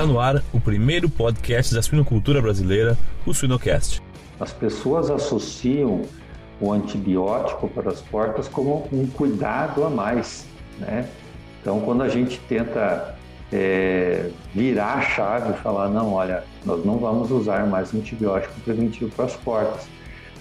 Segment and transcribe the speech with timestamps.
[0.00, 2.96] Está no ar o primeiro podcast da suinocultura brasileira,
[3.26, 4.00] o Suinocast.
[4.40, 6.00] As pessoas associam
[6.58, 10.46] o antibiótico para as portas como um cuidado a mais,
[10.78, 11.06] né?
[11.60, 13.14] Então, quando a gente tenta
[13.52, 19.10] é, virar a chave e falar, não, olha, nós não vamos usar mais antibiótico preventivo
[19.14, 19.86] para as portas.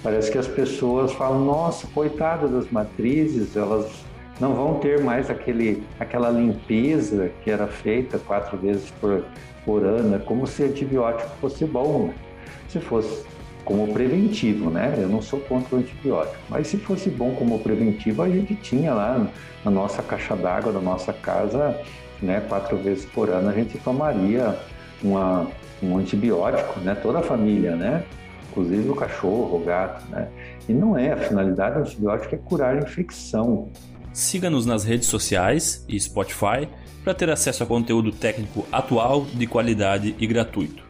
[0.02, 3.91] Parece que as pessoas falam, nossa, coitada das matrizes, elas
[4.40, 9.25] não vão ter mais aquele, aquela limpeza que era feita quatro vezes por,
[9.65, 12.14] por ano, é como se antibiótico fosse bom.
[12.70, 13.25] Se fosse
[13.65, 14.96] como preventivo, né?
[14.98, 18.93] Eu não sou contra o antibiótico, mas se fosse bom como preventivo, a gente tinha
[18.93, 19.28] lá
[19.64, 21.79] na nossa caixa d'água da nossa casa,
[22.21, 22.42] né?
[22.48, 24.57] Quatro vezes por ano a gente tomaria
[25.04, 25.48] uma,
[25.84, 26.96] um antibiótico, né?
[26.96, 28.04] Toda a família, né?
[28.50, 30.28] Inclusive o cachorro, o gato, né?
[30.68, 33.70] E não é, a finalidade do antibiótico é curar a infecção,
[34.14, 36.68] Siga-nos nas redes sociais e Spotify
[37.04, 40.84] para ter acesso a conteúdo técnico atual, de qualidade e gratuito.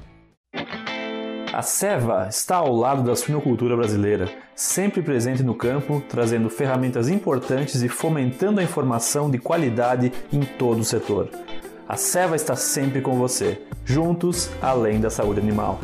[1.54, 7.82] A Seva está ao lado da suinocultura brasileira, sempre presente no campo, trazendo ferramentas importantes
[7.82, 11.30] e fomentando a informação de qualidade em todo o setor.
[11.88, 15.80] A Seva está sempre com você, juntos além da saúde animal.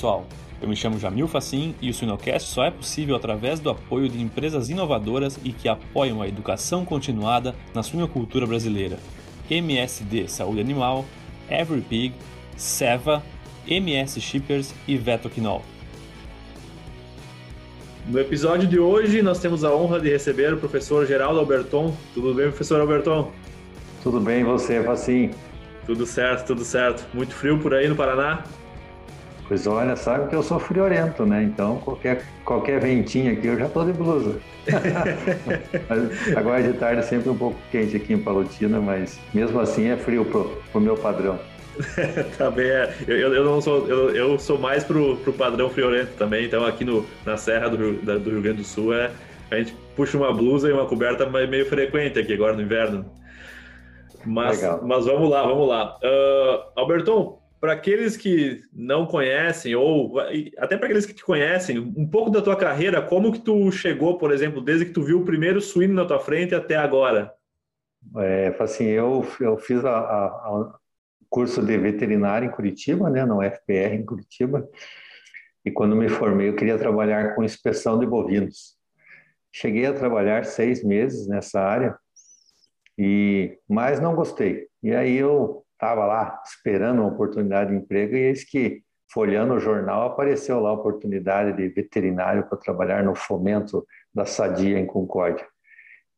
[0.00, 0.26] Pessoal,
[0.62, 4.18] eu me chamo Jamil Facim e o Sinocast só é possível através do apoio de
[4.18, 8.96] empresas inovadoras e que apoiam a educação continuada na suinocultura brasileira.
[9.50, 11.04] MSD Saúde Animal,
[11.50, 12.14] EveryPig,
[12.56, 13.22] Seva,
[13.68, 15.62] MS Shippers e Vetoquinol.
[18.06, 21.94] No episódio de hoje, nós temos a honra de receber o professor Geraldo Alberton.
[22.14, 23.30] Tudo bem, professor Alberton?
[24.02, 25.30] Tudo bem, você, Facim?
[25.84, 27.04] Tudo certo, tudo certo.
[27.12, 28.42] Muito frio por aí no Paraná?
[29.50, 31.42] Pois olha, sabe que eu sou friorento, né?
[31.42, 34.38] Então qualquer, qualquer ventinho aqui eu já estou de blusa.
[36.36, 39.96] agora de tarde é sempre um pouco quente aqui em Palotina, mas mesmo assim é
[39.96, 41.36] frio pro, pro meu padrão.
[42.38, 42.94] também é.
[43.08, 46.44] Eu, eu, não sou, eu, eu sou mais pro, pro padrão friorento também.
[46.44, 49.10] Então aqui no, na Serra do Rio, do Rio Grande do Sul é,
[49.50, 53.04] a gente puxa uma blusa e uma coberta meio frequente aqui agora no inverno.
[54.24, 55.98] Mas, mas vamos lá, vamos lá.
[56.04, 60.18] Uh, Alberton, para aqueles que não conhecem, ou
[60.56, 64.16] até para aqueles que te conhecem, um pouco da tua carreira, como que tu chegou,
[64.16, 67.30] por exemplo, desde que tu viu o primeiro suíno na tua frente até agora?
[68.16, 70.74] É, assim, eu, eu fiz a, a,
[71.28, 74.66] curso de veterinário em Curitiba, né, no FPR em Curitiba,
[75.62, 78.74] e quando me formei eu queria trabalhar com inspeção de bovinos.
[79.52, 81.94] Cheguei a trabalhar seis meses nessa área,
[82.96, 84.66] e mas não gostei.
[84.82, 89.58] E aí eu estava lá esperando uma oportunidade de emprego e eis que, folhando o
[89.58, 95.46] jornal, apareceu lá a oportunidade de veterinário para trabalhar no fomento da sadia em Concórdia.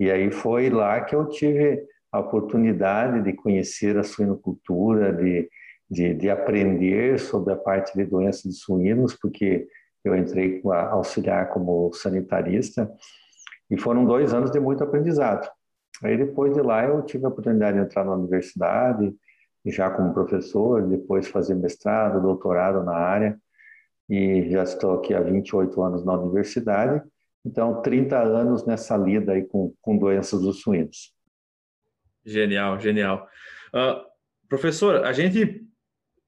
[0.00, 1.80] E aí foi lá que eu tive
[2.10, 5.48] a oportunidade de conhecer a suinocultura, de,
[5.88, 9.68] de, de aprender sobre a parte de doenças de suínos, porque
[10.04, 12.90] eu entrei a auxiliar como sanitarista,
[13.70, 15.48] e foram dois anos de muito aprendizado.
[16.02, 19.14] Aí depois de lá eu tive a oportunidade de entrar na universidade,
[19.70, 23.38] já como professor, depois fazer mestrado, doutorado na área,
[24.08, 27.02] e já estou aqui há 28 anos na universidade,
[27.44, 31.12] então 30 anos nessa lida aí com, com doenças dos suínos.
[32.24, 33.28] Genial, genial.
[33.74, 34.04] Uh,
[34.48, 35.64] professor, a gente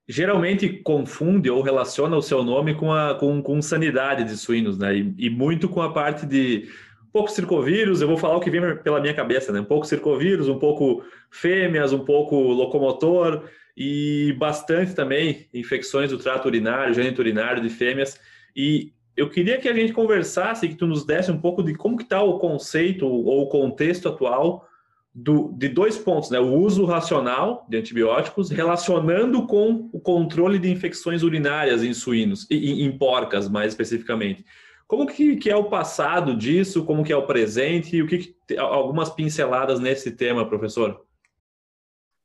[0.09, 4.95] geralmente confunde ou relaciona o seu nome com, a, com, com sanidade de suínos, né?
[4.97, 6.69] E, e muito com a parte de
[7.15, 9.61] pouco circovírus, eu vou falar o que vem pela minha cabeça, né?
[9.61, 13.45] Um pouco circovírus, um pouco fêmeas, um pouco locomotor
[13.77, 18.19] e bastante também infecções do trato urinário, gênito urinário de fêmeas.
[18.57, 21.97] E eu queria que a gente conversasse, que tu nos desse um pouco de como
[21.97, 24.67] que está o conceito ou o contexto atual
[25.15, 26.41] do, de dois pontos, né?
[26.41, 32.83] O uso racional de antibióticos relacionando com o controle de infecções urinárias em suínos e
[32.83, 34.45] em porcas, mais especificamente.
[34.87, 36.85] Como que, que, é o passado disso?
[36.85, 37.97] Como que é o presente?
[37.97, 41.05] E o que, que algumas pinceladas nesse tema, professor?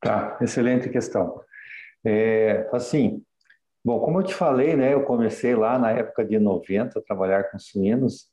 [0.01, 1.41] Tá, excelente questão.
[2.03, 3.23] É, assim,
[3.83, 7.43] bom, como eu te falei, né, eu comecei lá na época de 90 a trabalhar
[7.45, 8.29] com suínos,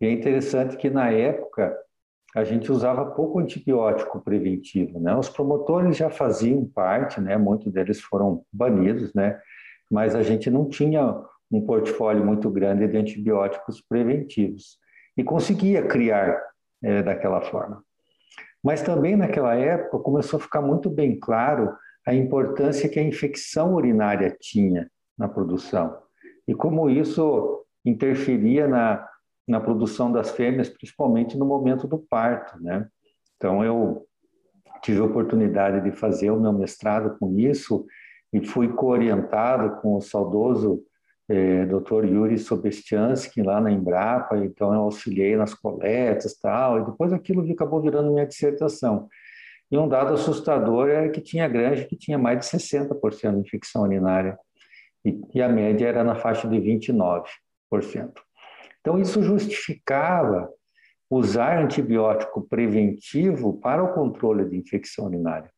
[0.00, 1.76] e é interessante que na época
[2.34, 5.14] a gente usava pouco antibiótico preventivo, né?
[5.14, 7.36] Os promotores já faziam parte, né?
[7.36, 9.40] Muitos deles foram banidos, né?
[9.88, 11.14] Mas a gente não tinha
[11.50, 14.78] um portfólio muito grande de antibióticos preventivos
[15.16, 16.40] e conseguia criar
[16.82, 17.82] é, daquela forma.
[18.62, 21.76] Mas também naquela época começou a ficar muito bem claro
[22.06, 26.04] a importância que a infecção urinária tinha na produção
[26.46, 29.06] e como isso interferia na,
[29.46, 32.86] na produção das fêmeas, principalmente no momento do parto, né?
[33.36, 34.06] Então eu
[34.82, 37.86] tive a oportunidade de fazer o meu mestrado com isso
[38.32, 40.82] e fui coorientado com o saudoso
[41.28, 42.04] é, Dr.
[42.04, 47.80] Yuri Sobestiansky lá na Embrapa, então eu auxiliei nas coletas tal, e depois aquilo acabou
[47.80, 49.08] virando minha dissertação.
[49.70, 53.82] E um dado assustador é que tinha granja que tinha mais de 60% de infecção
[53.82, 54.38] urinária,
[55.04, 57.24] e, e a média era na faixa de 29%.
[58.80, 60.50] Então, isso justificava
[61.10, 65.50] usar antibiótico preventivo para o controle de infecção urinária.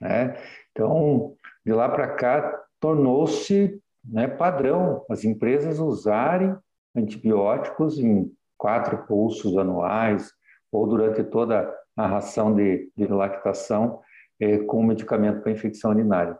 [0.00, 0.36] Né?
[0.70, 1.34] Então,
[1.64, 6.56] de lá para cá, tornou-se né, padrão as empresas usarem
[6.96, 10.32] antibióticos em quatro pulsos anuais
[10.72, 14.00] ou durante toda a ração de, de lactação
[14.40, 16.38] é, com medicamento para infecção urinária.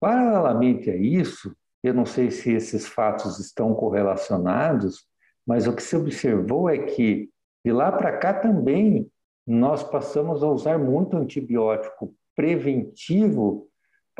[0.00, 5.06] Paralelamente a isso, eu não sei se esses fatos estão correlacionados,
[5.46, 7.30] mas o que se observou é que
[7.64, 9.10] de lá para cá também
[9.46, 13.68] nós passamos a usar muito antibiótico preventivo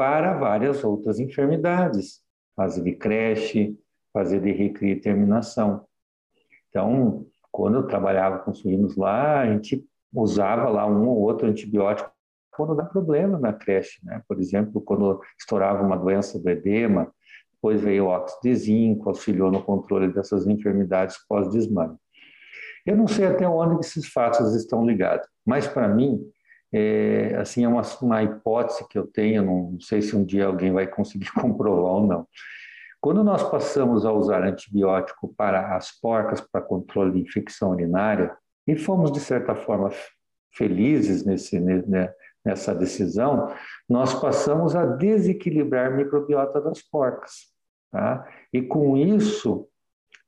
[0.02, 2.22] para várias outras enfermidades,
[2.56, 3.78] fase de creche,
[4.12, 5.84] fase de recria e terminação.
[6.69, 12.10] Então, quando eu trabalhava com suínos lá, a gente usava lá um ou outro antibiótico
[12.50, 14.20] quando dá problema na creche, né?
[14.26, 17.08] Por exemplo, quando estourava uma doença do edema,
[17.52, 21.96] depois veio o óxido de zinco, auxiliou no controle dessas enfermidades pós-desmame.
[22.84, 26.20] Eu não sei até onde esses fatos estão ligados, mas para mim,
[26.73, 30.73] é, assim, é uma, uma hipótese que eu tenho, não sei se um dia alguém
[30.73, 32.27] vai conseguir comprovar ou não.
[33.01, 38.37] Quando nós passamos a usar antibiótico para as porcas para controle de infecção urinária,
[38.67, 39.91] e fomos, de certa forma,
[40.53, 42.15] felizes nesse, né,
[42.45, 43.53] nessa decisão,
[43.89, 47.53] nós passamos a desequilibrar a microbiota das porcas.
[47.91, 48.27] Tá?
[48.53, 49.69] E com isso,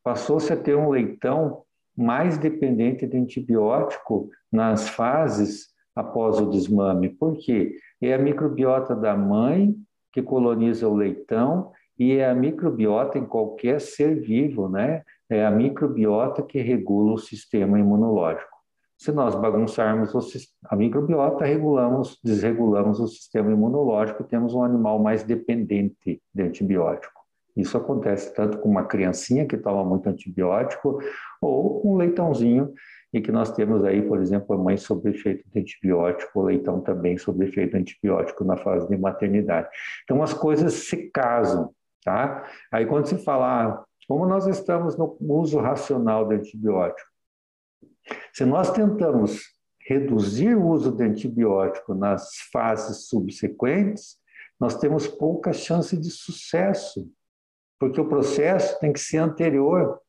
[0.02, 1.62] passou-se a ter um leitão
[1.96, 7.08] mais dependente de antibiótico nas fases após o desmame.
[7.08, 7.76] Por quê?
[8.00, 9.74] É a microbiota da mãe
[10.12, 15.02] que coloniza o leitão e é a microbiota em qualquer ser vivo, né?
[15.30, 18.54] É a microbiota que regula o sistema imunológico.
[18.96, 20.12] Se nós bagunçarmos
[20.64, 27.24] a microbiota, regulamos, desregulamos o sistema imunológico e temos um animal mais dependente de antibiótico.
[27.56, 30.98] Isso acontece tanto com uma criancinha que toma muito antibiótico
[31.40, 32.72] ou com um leitãozinho
[33.14, 36.80] e que nós temos aí, por exemplo, a mãe sob efeito de antibiótico, o leitão
[36.80, 39.68] também sob efeito antibiótico na fase de maternidade.
[40.02, 41.72] Então as coisas se casam,
[42.04, 42.44] tá?
[42.72, 47.08] Aí quando se fala, ah, como nós estamos no uso racional de antibiótico,
[48.32, 49.42] se nós tentamos
[49.86, 54.16] reduzir o uso de antibiótico nas fases subsequentes,
[54.58, 57.08] nós temos pouca chance de sucesso,
[57.78, 60.00] porque o processo tem que ser anterior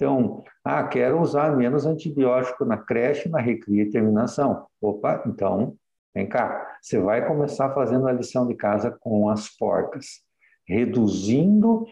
[0.00, 4.64] então, ah, quero usar menos antibiótico na creche, na recria e terminação.
[4.80, 5.76] Opa, então,
[6.14, 6.78] vem cá.
[6.80, 10.22] Você vai começar fazendo a lição de casa com as porcas,
[10.66, 11.84] reduzindo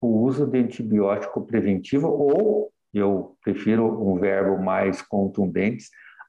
[0.00, 5.84] o uso de antibiótico preventivo ou, eu prefiro um verbo mais contundente,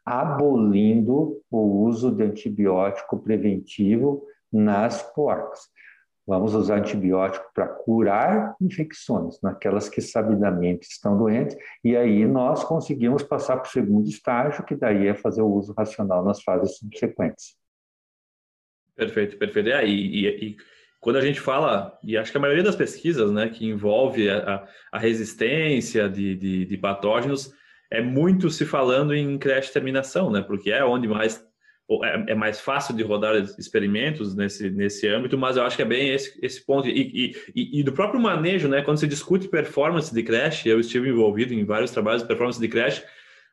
[0.06, 5.62] abolindo o uso de antibiótico preventivo nas porcas.
[6.26, 13.24] Vamos usar antibiótico para curar infecções, naquelas que sabidamente estão doentes, e aí nós conseguimos
[13.24, 17.56] passar para o segundo estágio, que daí é fazer o uso racional nas fases subsequentes.
[18.96, 19.70] Perfeito, perfeito.
[19.70, 20.58] É, e, e, e,
[21.00, 24.68] quando a gente fala, e acho que a maioria das pesquisas né, que envolve a,
[24.92, 27.52] a resistência de, de, de patógenos,
[27.90, 30.42] é muito se falando em creche terminação, né?
[30.42, 31.46] Porque é onde mais
[32.04, 35.86] é, é, mais fácil de rodar experimentos nesse, nesse âmbito, mas eu acho que é
[35.86, 36.88] bem esse, esse ponto.
[36.88, 38.82] E, e, e, do próprio manejo, né?
[38.82, 42.68] Quando se discute performance de crash, eu estive envolvido em vários trabalhos de performance de
[42.68, 43.04] crash,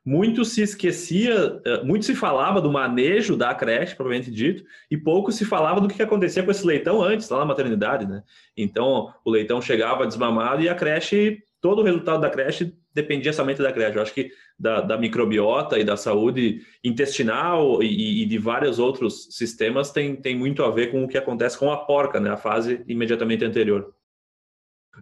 [0.04, 5.30] muito se esquecia, eh, muito se falava do manejo da creche, propriamente dito, e pouco
[5.30, 8.22] se falava do que acontecia com esse leitão antes, lá na maternidade, né?
[8.56, 13.62] Então, o leitão chegava desmamado e a creche, todo o resultado da creche dependia somente
[13.62, 13.96] da creche.
[13.96, 19.28] Eu acho que da, da microbiota e da saúde intestinal e, e, de vários outros
[19.30, 22.30] sistemas tem, tem muito a ver com o que acontece com a porca, né?
[22.30, 23.94] A fase imediatamente anterior.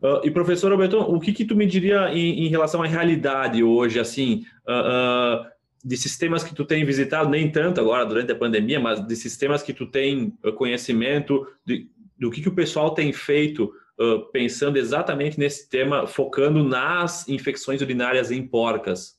[0.02, 3.62] Uh, e professor Alberto, o que, que tu me diria em, em relação à realidade
[3.62, 5.46] hoje, assim, uh, uh,
[5.82, 9.62] de sistemas que tu tem visitado, nem tanto agora durante a pandemia, mas de sistemas
[9.62, 13.72] que tu tem conhecimento, de, do que, que o pessoal tem feito
[14.32, 19.18] pensando exatamente nesse tema, focando nas infecções urinárias em porcas?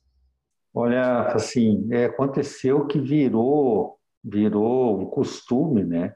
[0.74, 6.14] Olha, assim, é, aconteceu que virou, virou um costume, né?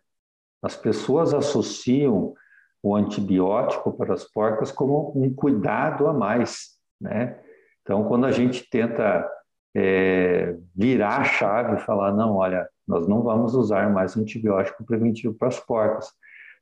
[0.62, 2.36] As pessoas associam
[2.84, 6.77] o antibiótico para as porcas como um cuidado a mais.
[7.00, 7.39] né?
[7.82, 9.27] Então, quando a gente tenta
[9.75, 15.34] é, virar a chave e falar, não, olha, nós não vamos usar mais antibiótico preventivo
[15.34, 16.12] para as porcas.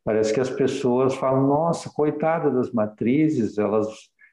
[0.09, 3.87] Parece que as pessoas falam, nossa, coitada das matrizes, elas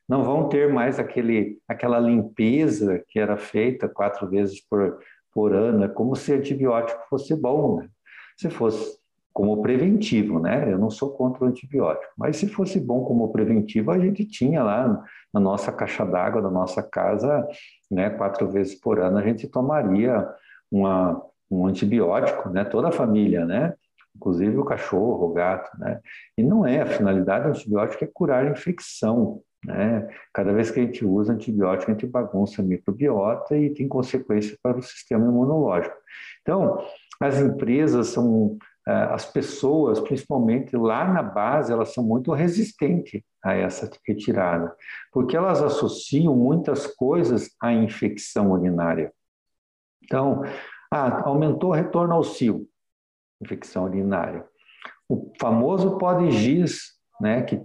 [0.09, 4.99] não vão ter mais aquele, aquela limpeza que era feita quatro vezes por,
[5.35, 7.91] por ano, é como se antibiótico fosse bom, né?
[8.39, 8.99] Se fosse
[9.35, 10.73] como preventivo, né?
[10.73, 14.63] Eu não sou contra o antibiótico, mas se fosse bom como preventivo, a gente tinha
[14.63, 17.47] lá na nossa caixa d'água da nossa casa,
[17.91, 18.09] né?
[18.09, 20.27] Quatro vezes por ano a gente tomaria
[20.73, 22.65] uma, um antibiótico, né?
[22.65, 23.75] Toda a família, né?
[24.17, 26.01] Inclusive o cachorro, o gato, né?
[26.37, 30.09] E não é, a finalidade do antibiótico é curar a infecção, né?
[30.33, 34.57] Cada vez que a gente usa antibiótico, a gente bagunça a microbiota e tem consequência
[34.63, 35.97] para o sistema imunológico.
[36.43, 36.83] Então,
[37.21, 38.57] as empresas são
[38.89, 44.75] é, as pessoas, principalmente lá na base, elas são muito resistentes a essa retirada,
[45.13, 49.13] porque elas associam muitas coisas à infecção urinária.
[50.05, 50.43] Então,
[50.93, 52.67] ah, aumentou o retorno ao cio,
[53.41, 54.45] infecção urinária.
[55.09, 57.61] O famoso pó de giz, né, que,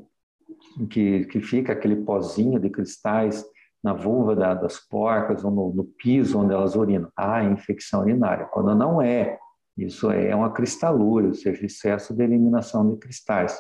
[0.90, 3.44] que, que fica aquele pozinho de cristais
[3.84, 7.10] na vulva da, das porcas ou no, no piso onde elas urinam.
[7.18, 8.46] Ah, infecção urinária.
[8.46, 9.40] Quando não é
[9.78, 13.60] isso é uma cristalura, ou seja, excesso de eliminação de cristais.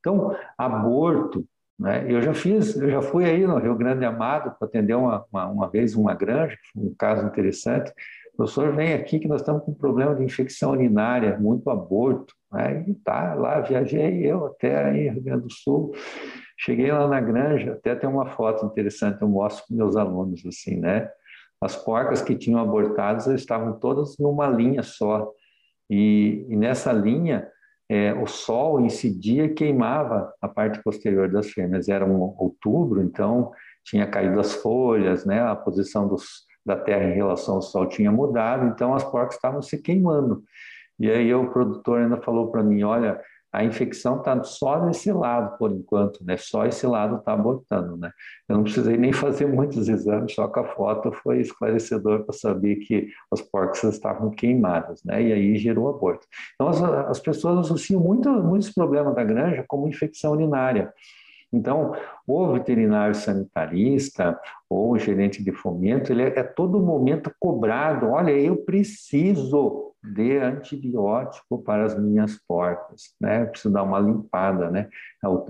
[0.00, 1.46] Então, aborto,
[1.78, 2.04] né?
[2.08, 5.46] Eu já fiz, eu já fui aí no Rio Grande Amado para atender uma, uma,
[5.48, 7.92] uma, vez uma granja, um caso interessante.
[8.32, 12.34] O professor vem aqui que nós estamos com problema de infecção urinária, muito aborto.
[12.50, 12.84] Né?
[12.88, 15.92] E tá, lá viajei eu até aí Rio Grande do Sul.
[16.58, 20.78] Cheguei lá na granja, até tem uma foto interessante, eu mostro para meus alunos assim,
[20.78, 21.10] né?
[21.60, 25.30] As porcas que tinham abortadas estavam todas numa linha só.
[25.90, 27.48] E, e nessa linha,
[27.88, 31.88] é, o sol incidia e queimava a parte posterior das fêmeas.
[31.88, 33.52] Era um outubro, então
[33.84, 35.40] tinha caído as folhas, né?
[35.42, 39.62] a posição dos, da terra em relação ao sol tinha mudado, então as porcas estavam
[39.62, 40.42] se queimando.
[40.98, 43.20] E aí o produtor ainda falou para mim, olha,
[43.52, 46.38] a infecção está só nesse lado por enquanto, né?
[46.38, 48.10] Só esse lado está abortando, né?
[48.48, 52.76] Eu não precisei nem fazer muitos exames, só que a foto foi esclarecedor para saber
[52.76, 55.22] que as porcas estavam queimadas, né?
[55.22, 56.26] E aí gerou aborto.
[56.54, 60.90] Então as, as pessoas associam muito, muitos problemas da granja como infecção urinária.
[61.52, 61.94] Então,
[62.26, 64.38] o veterinário sanitarista
[64.70, 68.08] ou o gerente de fomento, ele é, é todo momento cobrado.
[68.08, 73.42] Olha, eu preciso de antibiótico para as minhas porcas, né?
[73.42, 74.88] Eu preciso dar uma limpada, né?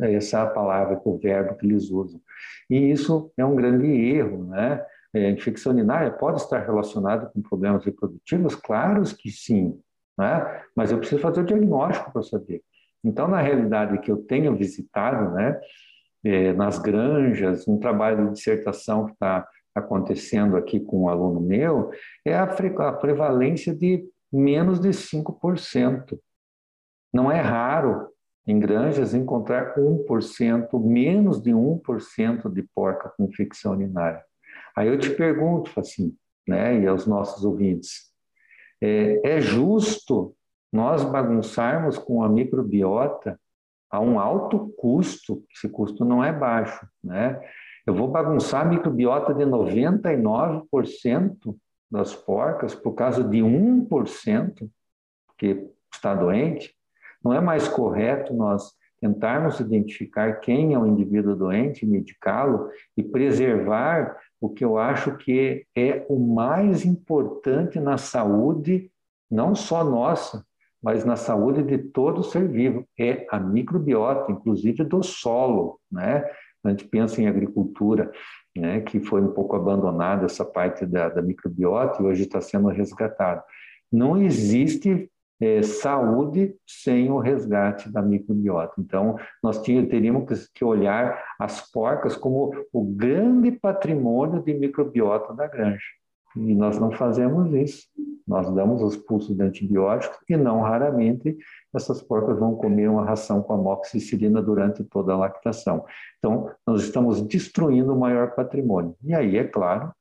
[0.00, 2.20] Essa é a palavra, o verbo que eles usam.
[2.68, 4.84] E isso é um grande erro, né?
[5.14, 8.54] É, a infecção urinária pode estar relacionada com problemas reprodutivos?
[8.54, 9.78] Claro que sim,
[10.18, 10.62] né?
[10.76, 12.62] Mas eu preciso fazer o diagnóstico para saber.
[13.04, 15.58] Então, na realidade que eu tenho visitado, né?
[16.24, 21.90] É, nas granjas, um trabalho de dissertação que está acontecendo aqui com um aluno meu,
[22.24, 26.18] é a, a prevalência de menos de 5%.
[27.12, 28.08] Não é raro
[28.46, 34.22] em granjas encontrar 1%, menos de 1% de porca com infecção urinária.
[34.76, 38.10] Aí eu te pergunto, assim, né, e aos nossos ouvintes,
[38.80, 40.34] é, é justo
[40.72, 43.38] nós bagunçarmos com a microbiota
[43.92, 47.38] a um alto custo, esse custo não é baixo, né?
[47.86, 51.54] Eu vou bagunçar a microbiota de 99%
[51.90, 54.70] das porcas por causa de 1%
[55.36, 56.74] que está doente.
[57.22, 64.16] Não é mais correto nós tentarmos identificar quem é o indivíduo doente, medicá-lo e preservar
[64.40, 68.90] o que eu acho que é o mais importante na saúde,
[69.30, 70.46] não só nossa,
[70.82, 76.24] mas na saúde de todo ser vivo, é a microbiota, inclusive do solo, né?
[76.64, 78.10] A gente pensa em agricultura,
[78.56, 82.68] né, que foi um pouco abandonada essa parte da, da microbiota e hoje está sendo
[82.68, 83.42] resgatada.
[83.90, 85.10] Não existe
[85.40, 88.74] é, saúde sem o resgate da microbiota.
[88.78, 95.82] Então, nós teríamos que olhar as porcas como o grande patrimônio de microbiota da granja.
[96.36, 97.86] E nós não fazemos isso.
[98.26, 101.36] Nós damos os pulsos de antibióticos e não raramente
[101.74, 105.84] essas porcas vão comer uma ração com amoxicilina durante toda a lactação.
[106.18, 108.94] Então, nós estamos destruindo o maior patrimônio.
[109.02, 109.92] E aí, é claro,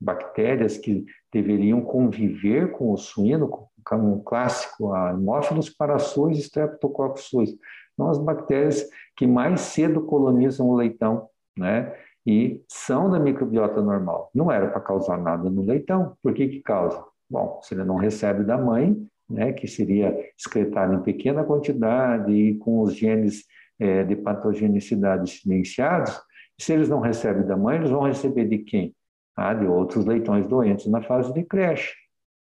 [0.00, 7.28] bactérias que deveriam conviver com o suíno, como um clássico, a Haemophilus parasus e Streptococcus
[7.28, 7.56] suis,
[7.96, 11.94] são as bactérias que mais cedo colonizam o leitão, né?
[12.28, 14.30] E são da microbiota normal.
[14.34, 16.14] Não era para causar nada no leitão.
[16.22, 17.02] Por que que causa?
[17.30, 18.94] Bom, se ele não recebe da mãe,
[19.26, 23.46] né, que seria excretado em pequena quantidade e com os genes
[23.80, 26.20] é, de patogenicidade silenciados,
[26.60, 28.94] Se eles não recebem da mãe, eles vão receber de quem?
[29.34, 31.94] Ah, de outros leitões doentes na fase de creche.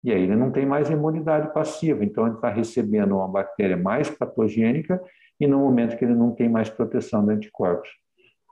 [0.03, 4.11] E aí ele não tem mais imunidade passiva, então ele está recebendo uma bactéria mais
[4.11, 5.01] patogênica
[5.39, 7.91] e no momento que ele não tem mais proteção de anticorpos.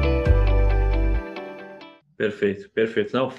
[2.17, 3.15] Perfeito, perfeito.
[3.15, 3.31] Não,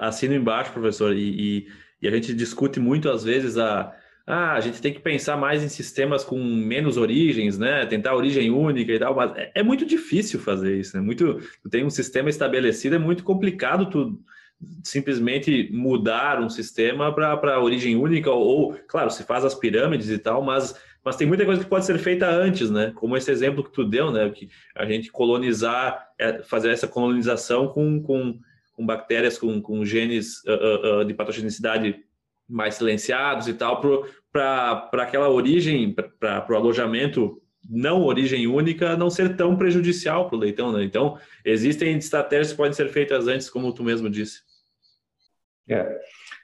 [0.00, 1.68] assino embaixo, professor, e, e,
[2.02, 3.94] e a gente discute muito às vezes a
[4.26, 7.84] ah, a gente tem que pensar mais em sistemas com menos origens, né?
[7.86, 11.02] Tentar origem única e tal, mas é, é muito difícil fazer isso, né?
[11.02, 14.20] Muito, tu tem um sistema estabelecido, é muito complicado tu
[14.84, 20.40] simplesmente mudar um sistema para origem única ou, claro, se faz as pirâmides e tal,
[20.42, 22.92] mas mas tem muita coisa que pode ser feita antes, né?
[22.94, 24.30] Como esse exemplo que tu deu, né?
[24.30, 28.38] Que a gente colonizar, é, fazer essa colonização com, com,
[28.82, 32.04] com bactérias com, com genes uh, uh, de patogenicidade
[32.48, 33.80] mais silenciados e tal,
[34.30, 40.40] para aquela origem, para o alojamento não origem única, não ser tão prejudicial para o
[40.40, 40.72] leitão.
[40.72, 40.82] Né?
[40.82, 44.40] Então, existem estratégias que podem ser feitas antes, como tu mesmo disse.
[45.68, 46.00] É.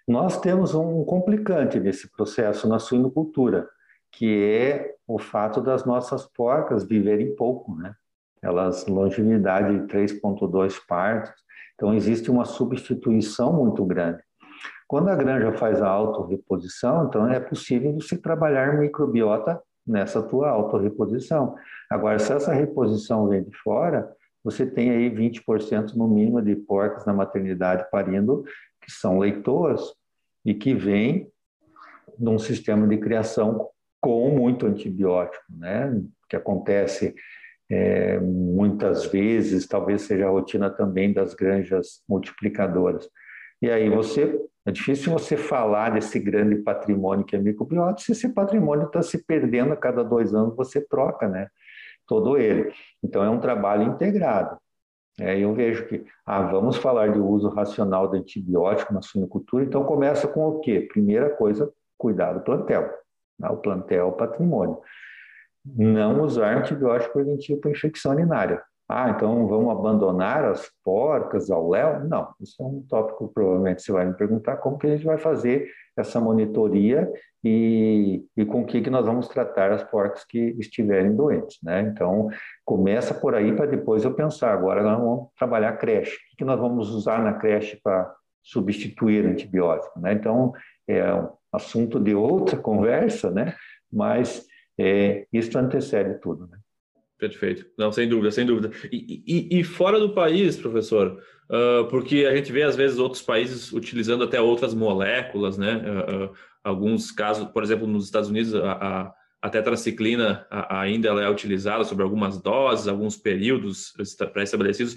[0.07, 3.69] Nós temos um complicante nesse processo na suinocultura,
[4.13, 7.95] que é o fato das nossas porcas viverem pouco, né?
[8.41, 11.48] Elas longevidade de 3,2 partos,
[11.79, 14.21] então existe uma substituição muito grande.
[14.89, 21.55] Quando a granja faz a autorreposição, então é possível você trabalhar microbiota nessa tua autorreposição.
[21.89, 24.11] Agora, se essa reposição vem de fora,
[24.43, 28.45] você tem aí 20% no mínimo de porcas na maternidade parindo
[28.83, 29.81] que são leitoas
[30.45, 31.31] e que vêm
[32.19, 33.69] num sistema de criação
[34.01, 36.03] com muito antibiótico, né?
[36.29, 37.15] Que acontece
[37.71, 43.09] é, muitas vezes, talvez seja a rotina também das granjas multiplicadoras.
[43.61, 48.29] E aí você é difícil você falar desse grande patrimônio que é microbiota se esse
[48.29, 51.49] patrimônio está se perdendo a cada dois anos, você troca, né?
[52.07, 52.73] Todo ele.
[53.03, 54.59] Então é um trabalho integrado.
[55.21, 59.85] É, eu vejo que, ah, vamos falar de uso racional de antibiótico na suinocultura, então
[59.85, 60.87] começa com o quê?
[60.93, 62.89] Primeira coisa, cuidar do plantel.
[63.39, 63.49] Né?
[63.49, 64.79] O plantel é o patrimônio.
[65.77, 68.63] Não usar antibiótico preventivo para infecção urinária.
[68.89, 72.05] Ah, então vamos abandonar as porcas ao léu?
[72.09, 75.05] Não, isso é um tópico que provavelmente você vai me perguntar como que a gente
[75.05, 77.13] vai fazer essa monitoria
[77.45, 81.83] e, e com o que, que nós vamos tratar as porcas que estiverem doentes, né?
[81.83, 82.29] Então,
[82.65, 86.17] começa por aí para depois eu pensar, agora nós vamos trabalhar creche.
[86.17, 88.11] O que, que nós vamos usar na creche para
[88.43, 90.15] substituir antibiótico, né?
[90.15, 90.55] Então,
[90.87, 93.55] é um assunto de outra conversa, né?
[93.93, 94.48] Mas
[94.79, 96.59] é, isso antecede tudo, né?
[97.19, 97.67] Perfeito.
[97.77, 98.71] Não, sem dúvida, sem dúvida.
[98.93, 103.21] E, e, e fora do país, professor, uh, porque a gente vê às vezes outros
[103.21, 105.79] países utilizando até outras moléculas, né?
[105.79, 111.09] Uh, uh, alguns casos, por exemplo, nos Estados Unidos, a, a, a tetraciclina a, ainda
[111.09, 113.93] ela é utilizada sobre algumas doses, alguns períodos
[114.33, 114.97] pré-estabelecidos.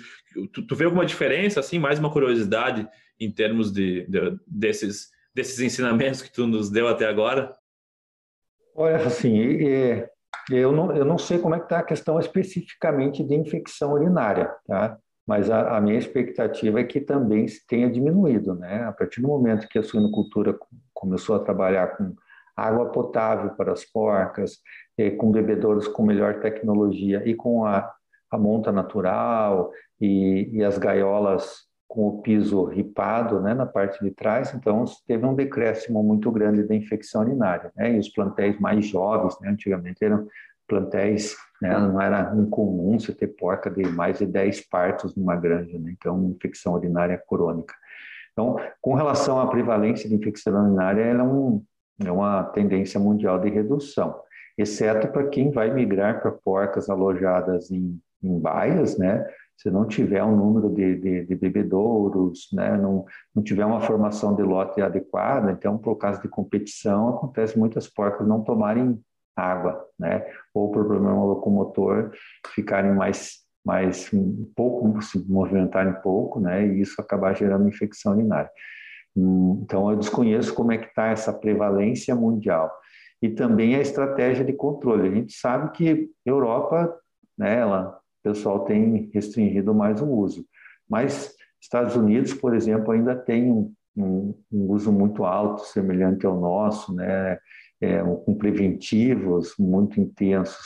[0.54, 2.88] Tu, tu vê alguma diferença, assim, mais uma curiosidade
[3.20, 7.52] em termos de, de, desses, desses ensinamentos que tu nos deu até agora?
[8.76, 10.10] Olha, assim, é,
[10.50, 14.54] eu não, eu não sei como é que está a questão especificamente de infecção urinária,
[14.66, 14.98] tá?
[15.28, 18.84] Mas a, a, minha expectativa é que também tenha diminuído, né?
[18.84, 20.58] A partir do momento que a suinocultura
[20.94, 22.16] começou a trabalhar com
[22.56, 24.58] água potável para as porcas,
[25.18, 27.92] com bebedouros com melhor tecnologia e com a,
[28.30, 34.12] a monta natural e, e as gaiolas com o piso ripado né, na parte de
[34.12, 37.70] trás, então teve um decréscimo muito grande da infecção urinária.
[37.76, 40.26] Né, e os plantéis mais jovens, né, antigamente eram
[40.66, 45.78] plantéis, né, não era incomum você ter porca de mais de 10 partos numa granja,
[45.78, 47.76] né, então infecção urinária crônica.
[48.32, 51.62] Então, com relação à prevalência de infecção urinária, ela é, um,
[52.06, 54.18] é uma tendência mundial de redução,
[54.58, 59.28] exceto para quem vai migrar para porcas alojadas em, em baias, né,
[59.62, 64.36] se não tiver um número de, de, de bebedouros, né, não, não tiver uma formação
[64.36, 69.00] de lote adequada, então, por causa de competição, acontece muitas porcas não tomarem
[69.36, 72.12] água, né, ou por problema locomotor,
[72.56, 78.50] ficarem mais, mais um pouco, se movimentarem pouco, né, e isso acabar gerando infecção urinária.
[79.16, 82.72] Então, eu desconheço como é que está essa prevalência mundial.
[83.22, 85.08] e também a estratégia de controle.
[85.08, 86.92] A gente sabe que Europa,
[87.38, 90.46] né, ela, o pessoal tem restringido mais o uso,
[90.90, 96.40] mas Estados Unidos, por exemplo, ainda tem um, um, um uso muito alto, semelhante ao
[96.40, 97.38] nosso, né,
[97.80, 100.66] é, com preventivos muito intensos,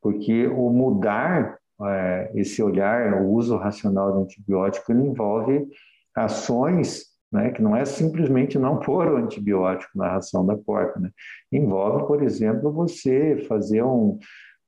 [0.00, 5.66] porque o mudar é, esse olhar, o uso racional do antibiótico, ele envolve
[6.14, 10.98] ações né, que não é simplesmente não pôr o antibiótico na ração da porca.
[10.98, 11.10] Né?
[11.52, 14.18] Envolve, por exemplo, você fazer um,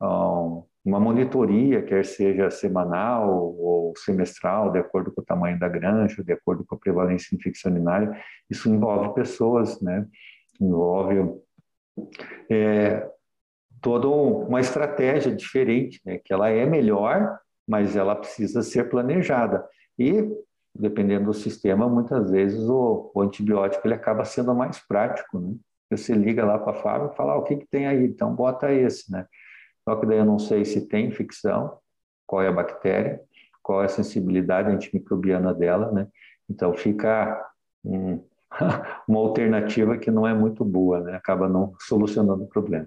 [0.01, 6.25] um, uma monitoria, quer seja semanal ou semestral, de acordo com o tamanho da granja,
[6.25, 8.19] de acordo com a prevalência infeccionária.
[8.49, 10.07] Isso envolve pessoas, né?
[10.61, 11.39] envolve
[12.51, 13.09] é,
[13.81, 16.19] toda uma estratégia diferente, né?
[16.19, 17.39] que ela é melhor,
[17.69, 19.67] mas ela precisa ser planejada.
[19.99, 20.27] E,
[20.75, 25.39] dependendo do sistema, muitas vezes o, o antibiótico ele acaba sendo mais prático.
[25.39, 25.55] Né?
[25.91, 28.05] Você liga lá para a fábrica e fala, ah, o que, que tem aí?
[28.05, 29.11] Então, bota esse.
[29.13, 29.27] Né?
[29.91, 31.77] Só que daí eu não sei se tem infecção,
[32.25, 33.21] qual é a bactéria,
[33.61, 35.91] qual é a sensibilidade antimicrobiana dela.
[35.91, 36.07] Né?
[36.49, 37.45] Então, fica
[37.85, 38.25] um,
[39.09, 41.17] uma alternativa que não é muito boa, né?
[41.17, 42.87] acaba não solucionando o problema.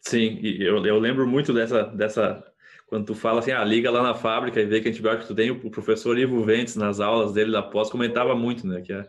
[0.00, 2.42] Sim, eu, eu lembro muito dessa, dessa.
[2.86, 5.50] Quando tu fala assim, ah, liga lá na fábrica e vê que antibiótico tu tem,
[5.50, 8.80] o professor Ivo Ventes, nas aulas dele da pós, comentava muito, né?
[8.80, 9.06] Que a, é,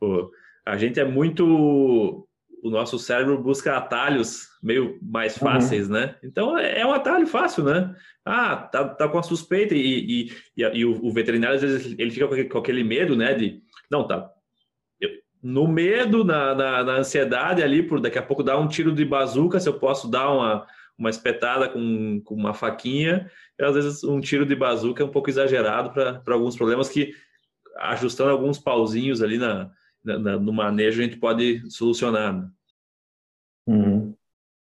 [0.00, 0.32] pô,
[0.64, 2.26] a gente é muito.
[2.66, 5.48] O nosso cérebro busca atalhos meio mais uhum.
[5.48, 5.94] fáceis, uhum.
[5.94, 6.16] né?
[6.22, 7.94] Então é, é, um atalho fácil, né?
[8.24, 12.10] Ah, tá, tá com a suspeita e, e, e, o, o, veterinário às vezes ele
[12.10, 13.34] fica com aquele, com aquele medo, né?
[13.34, 14.30] De não, tá,
[15.42, 19.04] no medo, na, na, na, ansiedade ali, por daqui a pouco dar um tiro de
[19.04, 20.66] bazuca, se eu posso dar uma,
[20.98, 25.30] uma espetada com, com uma faquinha, às vezes um tiro de bazuca é um pouco
[25.30, 27.14] exagerado para alguns problemas que,
[27.78, 29.70] ajustando alguns pauzinhos ali na,
[30.02, 32.48] na, no manejo, a gente pode solucionar.
[33.66, 34.14] Uhum.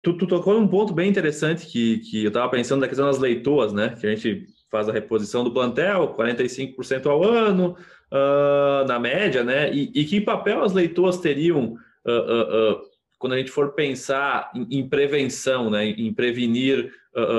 [0.02, 3.18] Tu, tu, tocou num ponto bem interessante que, que eu estava pensando da questão das
[3.18, 3.96] leitoas, né?
[3.98, 7.76] Que a gente faz a reposição do plantel, 45% ao ano,
[8.12, 9.72] uh, na média, né?
[9.72, 12.80] E, e, que papel as leitoas teriam uh, uh,
[13.18, 15.86] quando a gente for pensar em, em prevenção, né?
[15.86, 16.92] Em prevenir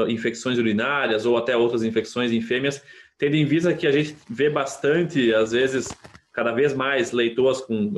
[0.07, 2.81] infecções urinárias ou até outras infecções em fêmeas,
[3.17, 5.89] tendo em vista que a gente vê bastante, às vezes,
[6.31, 7.91] cada vez mais leitoas com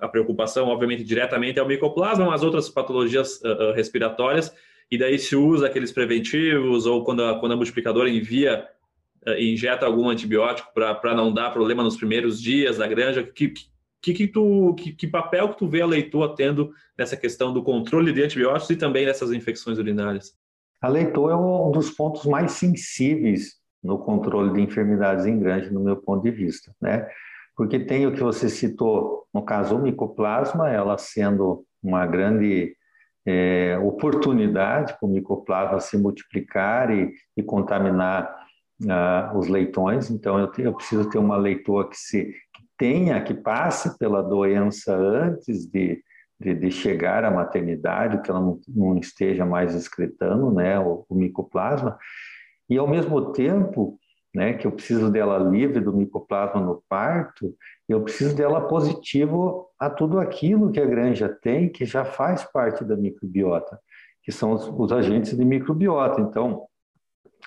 [0.00, 3.40] a preocupação, obviamente, diretamente é o micoplasma, mas outras patologias
[3.74, 4.52] respiratórias,
[4.90, 8.66] e daí se usa aqueles preventivos, ou quando a, quando a multiplicadora envia
[9.26, 13.22] uh, injeta algum antibiótico para não dar problema nos primeiros dias da granja?
[13.22, 13.52] Que,
[14.00, 17.62] que, que, tu, que, que papel que tu vê a leitoa tendo nessa questão do
[17.62, 20.32] controle de antibióticos e também nessas infecções urinárias?
[20.80, 25.80] A leitoa é um dos pontos mais sensíveis no controle de enfermidades em granja, no
[25.80, 27.08] meu ponto de vista, né?
[27.56, 32.76] Porque tem o que você citou, no caso o micoplasma, ela sendo uma grande
[33.26, 38.46] é, oportunidade para o micoplasma se multiplicar e, e contaminar
[38.82, 43.34] uh, os leitões, então eu, eu, preciso ter uma leitoa que, se, que tenha, que
[43.34, 46.02] passe pela doença antes de,
[46.38, 51.14] de, de chegar à maternidade, que ela não, não esteja mais excretando né, o, o,
[51.14, 51.98] micoplasma,
[52.68, 53.98] e ao mesmo tempo
[54.36, 57.56] né, que eu preciso dela livre do micoplasma no parto,
[57.88, 62.84] eu preciso dela positivo a tudo aquilo que a granja tem, que já faz parte
[62.84, 63.80] da microbiota,
[64.22, 66.20] que são os, os agentes de microbiota.
[66.20, 66.66] Então,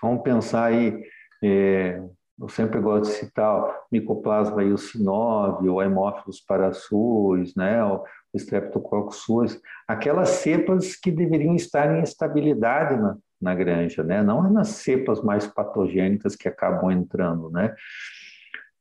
[0.02, 0.99] vamos pensar aí
[1.43, 2.02] é,
[2.41, 9.62] eu sempre gosto de citar o Mycoplasma eosinove, o Haemophilus parasuis, né, o Streptococcus suis,
[9.88, 15.21] aquelas cepas que deveriam estar em estabilidade na, na granja, né, não é nas cepas
[15.21, 17.73] mais patogênicas que acabam entrando, né.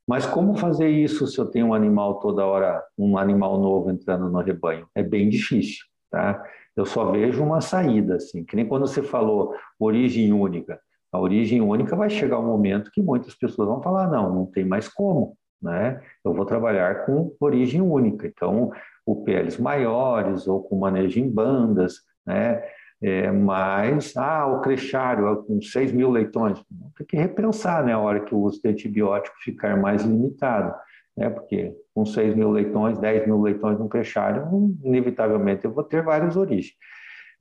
[0.07, 4.27] Mas como fazer isso se eu tenho um animal toda hora, um animal novo entrando
[4.27, 4.87] no rebanho?
[4.95, 6.43] É bem difícil, tá?
[6.75, 10.79] Eu só vejo uma saída, assim, que nem quando você falou origem única
[11.11, 14.63] a origem única vai chegar um momento que muitas pessoas vão falar, não, não tem
[14.63, 16.01] mais como, né?
[16.23, 18.27] Eu vou trabalhar com origem única.
[18.27, 18.71] Então,
[19.05, 21.95] o PLs maiores ou com manejo em bandas,
[22.25, 22.61] né?
[23.01, 26.61] É, mas, ah, o crechário com 6 mil leitões,
[26.97, 30.75] tem que repensar, né, a hora que o uso de antibiótico ficar mais limitado,
[31.15, 34.47] né, porque com 6 mil leitões, 10 mil leitões no crechário,
[34.83, 36.73] inevitavelmente eu vou ter várias origens.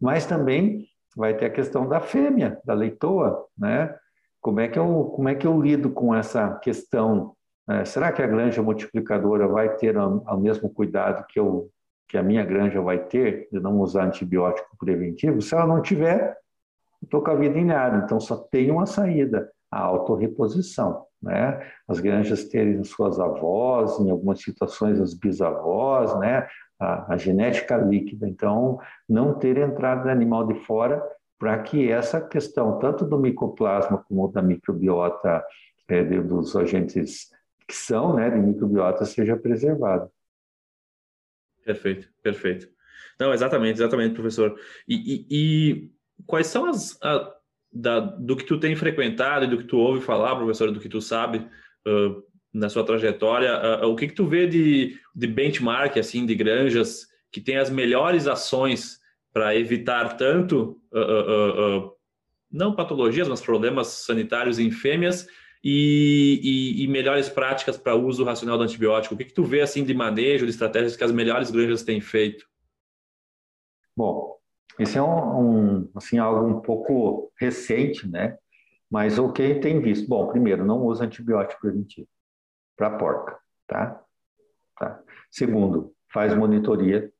[0.01, 3.92] Mas também vai ter a questão da fêmea, da leitoa, né?
[4.40, 7.35] Como é que eu, como é que eu lido com essa questão?
[7.66, 7.85] Né?
[7.85, 11.68] Será que a granja multiplicadora vai ter o mesmo cuidado que, eu,
[12.09, 15.42] que a minha granja vai ter de não usar antibiótico preventivo?
[15.42, 16.37] Se ela não tiver,
[17.03, 18.03] estou com a vida em nada.
[18.05, 21.05] Então, só tem uma saída, a autorreposição.
[21.23, 21.61] Né?
[21.87, 26.47] As granjas terem suas avós, em algumas situações as bisavós, né?
[26.79, 28.27] a, a genética líquida.
[28.27, 31.03] Então, não ter entrada de animal de fora
[31.38, 35.44] para que essa questão, tanto do micoplasma como da microbiota,
[35.88, 37.31] é, dos agentes
[37.66, 40.11] que são né, de microbiota, seja preservada.
[41.68, 42.66] Perfeito, perfeito.
[43.20, 44.59] Não, exatamente, exatamente, professor.
[44.88, 45.90] E, e, e
[46.26, 47.31] quais são as, a,
[47.70, 50.88] da, do que tu tem frequentado e do que tu ouve falar, professor, do que
[50.88, 51.46] tu sabe
[51.87, 52.22] uh,
[52.54, 57.07] na sua trajetória, uh, o que, que tu vê de, de benchmark, assim, de granjas
[57.31, 58.98] que tem as melhores ações
[59.31, 61.92] para evitar tanto, uh,
[62.50, 65.28] não patologias, mas problemas sanitários em fêmeas
[65.62, 69.14] e, e, e melhores práticas para uso racional do antibiótico?
[69.14, 72.01] O que, que tu vê, assim, de manejo, de estratégias que as melhores granjas têm
[72.01, 72.47] feito?
[73.97, 74.38] Bom,
[74.79, 78.38] isso é um, um, assim, algo um pouco recente, né?
[78.90, 80.09] Mas o que tem visto?
[80.09, 82.09] Bom, primeiro, não usa antibiótico preventivo
[82.77, 84.01] para porca, tá?
[84.79, 85.03] tá?
[85.31, 87.12] Segundo, faz monitoria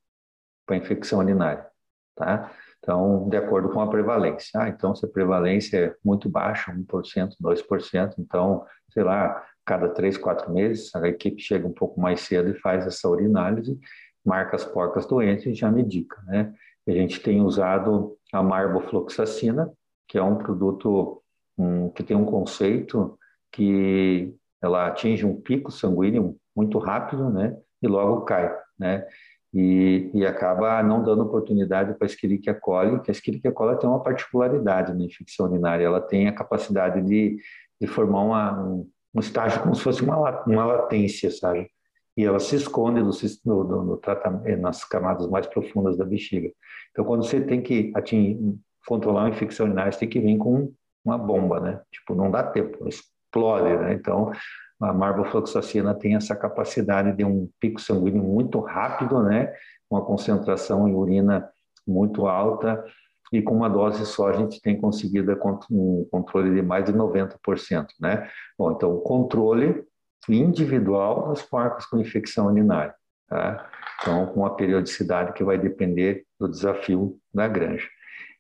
[0.65, 1.67] para infecção urinária,
[2.15, 2.55] tá?
[2.79, 4.51] Então, de acordo com a prevalência.
[4.61, 10.17] Ah, então, se a prevalência é muito baixa, 1%, 2%, então, sei lá, cada três,
[10.17, 13.79] quatro meses, a equipe chega um pouco mais cedo e faz essa urinálise,
[14.25, 16.55] marca as porcas doentes e já medica, né?
[16.87, 19.71] A gente tem usado a marbofloxacina,
[20.09, 21.23] que é um produto
[21.59, 23.19] um, que tem um conceito
[23.53, 27.57] que ela atinge um pico sanguíneo muito rápido, né?
[27.83, 29.07] E logo cai, né?
[29.55, 33.89] E, e acaba não dando oportunidade para a Escherichia coli, que a Escherichia coli tem
[33.89, 37.39] uma particularidade na infecção urinária, ela tem a capacidade de,
[37.81, 41.71] de formar uma, um, um estágio como se fosse uma, uma latência, sabe?
[42.19, 43.13] e ela se esconde no,
[43.45, 46.51] no, no, tratamento, nas camadas mais profundas da bexiga.
[46.91, 48.37] Então, quando você tem que atingir,
[48.85, 51.81] controlar uma infecção urinária, você tem que vir com uma bomba, né?
[51.93, 53.95] Tipo, não dá tempo, explode, né?
[53.95, 54.33] Então,
[54.81, 59.53] a marbofloxacina tem essa capacidade de um pico sanguíneo muito rápido, né?
[59.91, 61.49] Uma concentração em urina
[61.87, 62.85] muito alta
[63.33, 65.37] e com uma dose só a gente tem conseguido
[65.71, 68.29] um controle de mais de 90%, né?
[68.59, 69.85] Bom, então o controle
[70.29, 72.95] individual das porcas com infecção urinária.
[73.29, 73.71] Tá?
[74.01, 77.87] Então, com a periodicidade que vai depender do desafio da granja.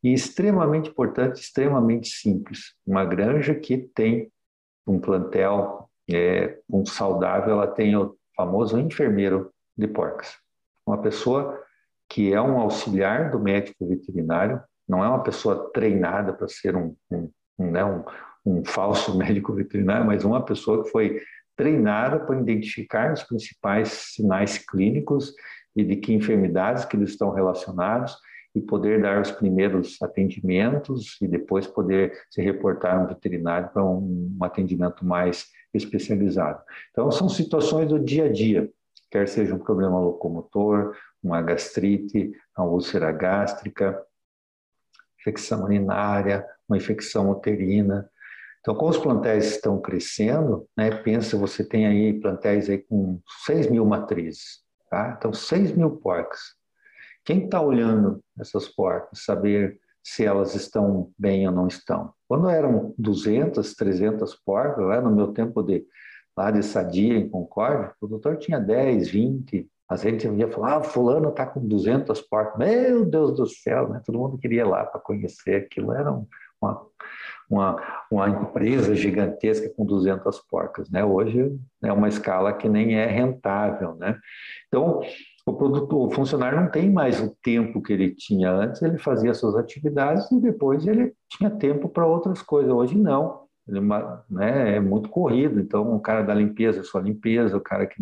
[0.03, 4.31] E extremamente importante, extremamente simples, uma granja que tem
[4.87, 10.36] um plantel é, um saudável, ela tem o famoso enfermeiro de porcas.
[10.86, 11.60] Uma pessoa
[12.08, 16.96] que é um auxiliar do médico veterinário, não é uma pessoa treinada para ser um,
[17.10, 18.04] um, um, né, um,
[18.46, 21.20] um falso médico veterinário, mas uma pessoa que foi
[21.56, 25.34] treinada para identificar os principais sinais clínicos
[25.76, 28.16] e de que enfermidades que eles estão relacionados
[28.54, 33.84] e poder dar os primeiros atendimentos e depois poder se reportar a um veterinário para
[33.84, 36.62] um, um atendimento mais especializado.
[36.90, 38.70] Então, são situações do dia a dia,
[39.11, 44.00] quer seja um problema locomotor, uma gastrite, uma úlcera gástrica,
[45.20, 48.09] infecção urinária, uma infecção uterina,
[48.61, 53.70] então, como os plantéis estão crescendo, né, pensa, você tem aí plantéis aí com 6
[53.70, 55.14] mil matrizes, tá?
[55.16, 56.40] Então, 6 mil porcas.
[57.24, 62.12] Quem está olhando essas porcas, saber se elas estão bem ou não estão?
[62.26, 65.84] Quando eram 200, 300 porcas, lá no meu tempo de
[66.36, 70.76] lá de Sadia, em Concórdia, o doutor tinha 10, 20, às vezes eu ia falar,
[70.76, 72.58] ah, fulano está com 200 porcas.
[72.58, 74.02] Meu Deus do céu, né?
[74.04, 75.92] Todo mundo queria ir lá para conhecer aquilo.
[75.92, 76.12] Era
[76.60, 76.86] uma,
[77.48, 81.02] uma, uma empresa gigantesca com 200 porcas, né?
[81.02, 84.18] Hoje é uma escala que nem é rentável, né?
[84.68, 85.00] Então,
[85.50, 89.34] o produto, o funcionário não tem mais o tempo que ele tinha antes, ele fazia
[89.34, 92.72] suas atividades e depois ele tinha tempo para outras coisas.
[92.72, 93.80] Hoje não, ele
[94.30, 95.61] né, é muito corrido.
[95.61, 97.96] Então, o cara da limpeza, sua limpeza, o cara que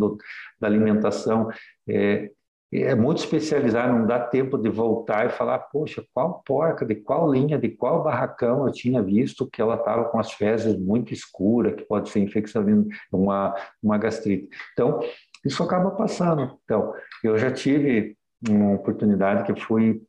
[0.59, 1.49] da alimentação,
[1.87, 2.31] é,
[2.71, 7.31] é muito especializado, não dá tempo de voltar e falar, poxa, qual porca, de qual
[7.31, 11.75] linha, de qual barracão eu tinha visto que ela estava com as fezes muito escuras,
[11.75, 12.65] que pode ser infecção,
[13.11, 14.49] uma, uma gastrite.
[14.73, 14.99] Então,
[15.45, 16.57] isso acaba passando.
[16.63, 20.01] Então, eu já tive uma oportunidade que fui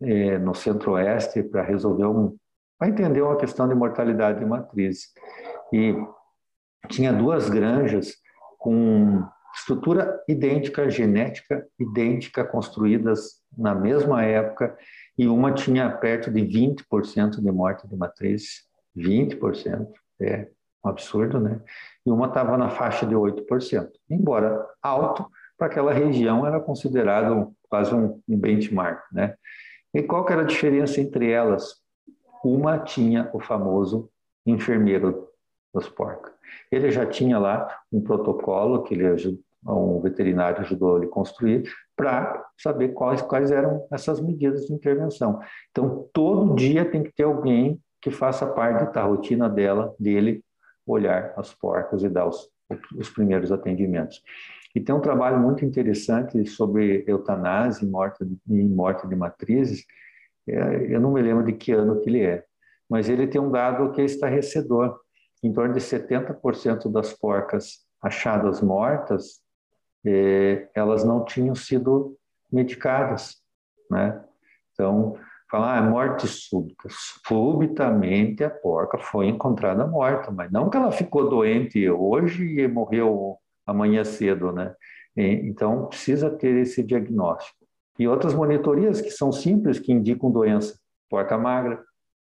[0.00, 2.36] é, no centro-oeste para resolver um,
[2.78, 5.12] para entender uma questão de mortalidade de matriz.
[5.72, 5.94] E
[6.88, 8.14] tinha duas granjas
[8.58, 14.76] com estrutura idêntica, genética idêntica, construídas na mesma época,
[15.16, 18.62] e uma tinha perto de 20% de morte de matriz,
[18.96, 19.88] 20%,
[20.20, 20.48] é
[20.84, 21.60] um absurdo, né?
[22.08, 25.26] E uma estava na faixa de 8%, embora alto,
[25.58, 29.34] para aquela região era considerado quase um, benchmark, né?
[29.92, 31.74] E qual que era a diferença entre elas?
[32.42, 34.08] Uma tinha o famoso
[34.46, 35.28] enfermeiro
[35.74, 36.32] das porcas.
[36.72, 42.42] Ele já tinha lá um protocolo que ele um veterinário ajudou ele a construir, para
[42.56, 45.40] saber quais, quais eram essas medidas de intervenção.
[45.70, 50.42] Então, todo dia tem que ter alguém que faça parte da rotina dela, dele,
[50.92, 52.48] olhar as porcas e dar os,
[52.96, 54.22] os primeiros atendimentos.
[54.74, 59.84] E tem um trabalho muito interessante sobre eutanásia e morte, e morte de matrizes,
[60.48, 62.44] é, eu não me lembro de que ano que ele é,
[62.88, 64.98] mas ele tem um dado que é estarrecedor.
[65.42, 69.40] Em torno de 70% das porcas achadas mortas,
[70.04, 72.16] eh, elas não tinham sido
[72.50, 73.36] medicadas,
[73.90, 74.24] né?
[74.72, 75.16] Então,
[75.50, 76.88] falar ah, morte súbita.
[77.26, 83.38] Subitamente a porca foi encontrada morta, mas não que ela ficou doente hoje e morreu
[83.66, 84.74] amanhã cedo, né?
[85.16, 87.66] Então, precisa ter esse diagnóstico.
[87.98, 90.78] E outras monitorias que são simples, que indicam doença.
[91.10, 91.82] Porca magra,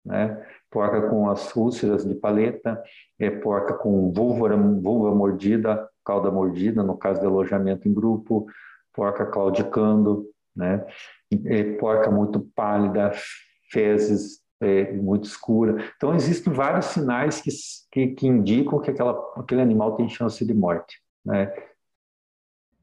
[0.06, 0.42] né?
[0.72, 2.82] porca com as úlceras de paleta,
[3.20, 8.48] é, porca com vulva, vulva mordida, cauda mordida, no caso de alojamento em grupo,
[8.94, 10.26] porca claudicando,
[10.56, 10.86] né?
[11.46, 13.12] É, porca muito pálida,
[13.70, 15.84] fezes é, muito escura.
[15.96, 17.50] Então, existem vários sinais que,
[17.92, 21.00] que, que indicam que aquela, aquele animal tem chance de morte.
[21.26, 21.52] Né?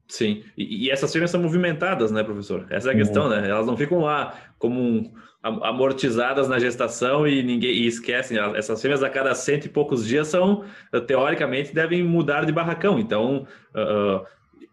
[0.07, 2.67] Sim, e, e, essas fêmeas são movimentadas, né, professor?
[2.69, 3.49] Essa é a questão, né?
[3.49, 5.11] Elas não ficam lá como um,
[5.43, 8.37] amortizadas na gestação e ninguém e esquecem.
[8.55, 10.63] Essas fêmeas a cada cento e poucos dias são,
[11.07, 12.99] teoricamente, devem mudar de barracão.
[12.99, 14.25] Então, uh,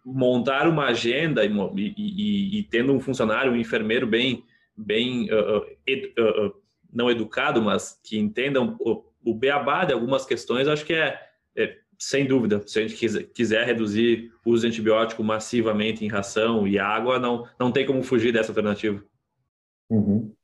[0.04, 1.50] montar uma agenda e,
[1.96, 4.44] e, e, tendo um funcionário, um enfermeiro bem,
[4.76, 6.52] bem uh, ed, uh,
[6.92, 11.18] não educado, mas que entendam o, o beabá de algumas questões, acho que é,
[11.56, 16.08] é sem dúvida, se a gente quiser, quiser, reduzir o uso de antibiótico massivamente em
[16.08, 19.02] ração e água, não, não tem como fugir dessa alternativa.
[19.88, 20.34] Uhum.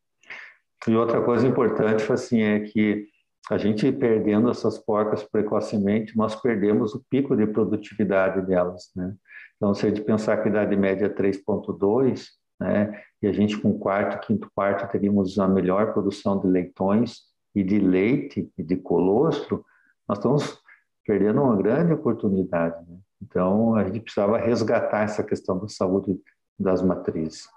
[0.87, 3.09] E outra coisa importante assim, é que
[3.51, 8.91] a gente perdendo essas porcas precocemente, nós perdemos o pico de produtividade delas.
[8.95, 9.15] Né?
[9.59, 12.29] Então, se a gente pensar que a idade média é 3,2,
[12.61, 17.23] né, e a gente com quarto, quinto quarto teríamos a melhor produção de leitões
[17.55, 19.65] e de leite e de colostro,
[20.09, 20.63] nós estamos
[21.05, 22.89] perdendo uma grande oportunidade.
[22.89, 22.99] Né?
[23.21, 26.21] Então, a gente precisava resgatar essa questão da saúde
[26.59, 27.49] das matrizes.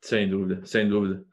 [0.00, 1.24] Sem dúvida, sem dúvida.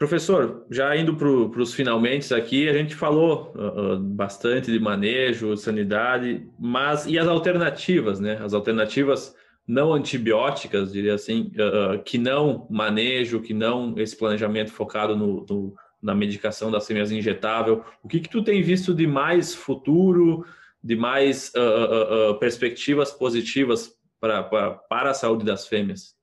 [0.00, 6.48] Professor, já indo para os finalmente aqui, a gente falou uh, bastante de manejo, sanidade,
[6.58, 8.38] mas e as alternativas, né?
[8.42, 9.36] As alternativas
[9.68, 15.74] não antibióticas, diria assim, uh, que não manejo, que não esse planejamento focado no, no
[16.00, 17.84] na medicação das fêmeas injetável.
[18.02, 20.46] O que, que tu tem visto de mais futuro,
[20.82, 26.16] de mais uh, perspectivas positivas para a saúde das fêmeas?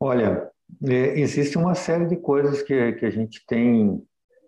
[0.00, 0.50] Olha,
[0.84, 4.02] é, existe uma série de coisas que, que a gente tem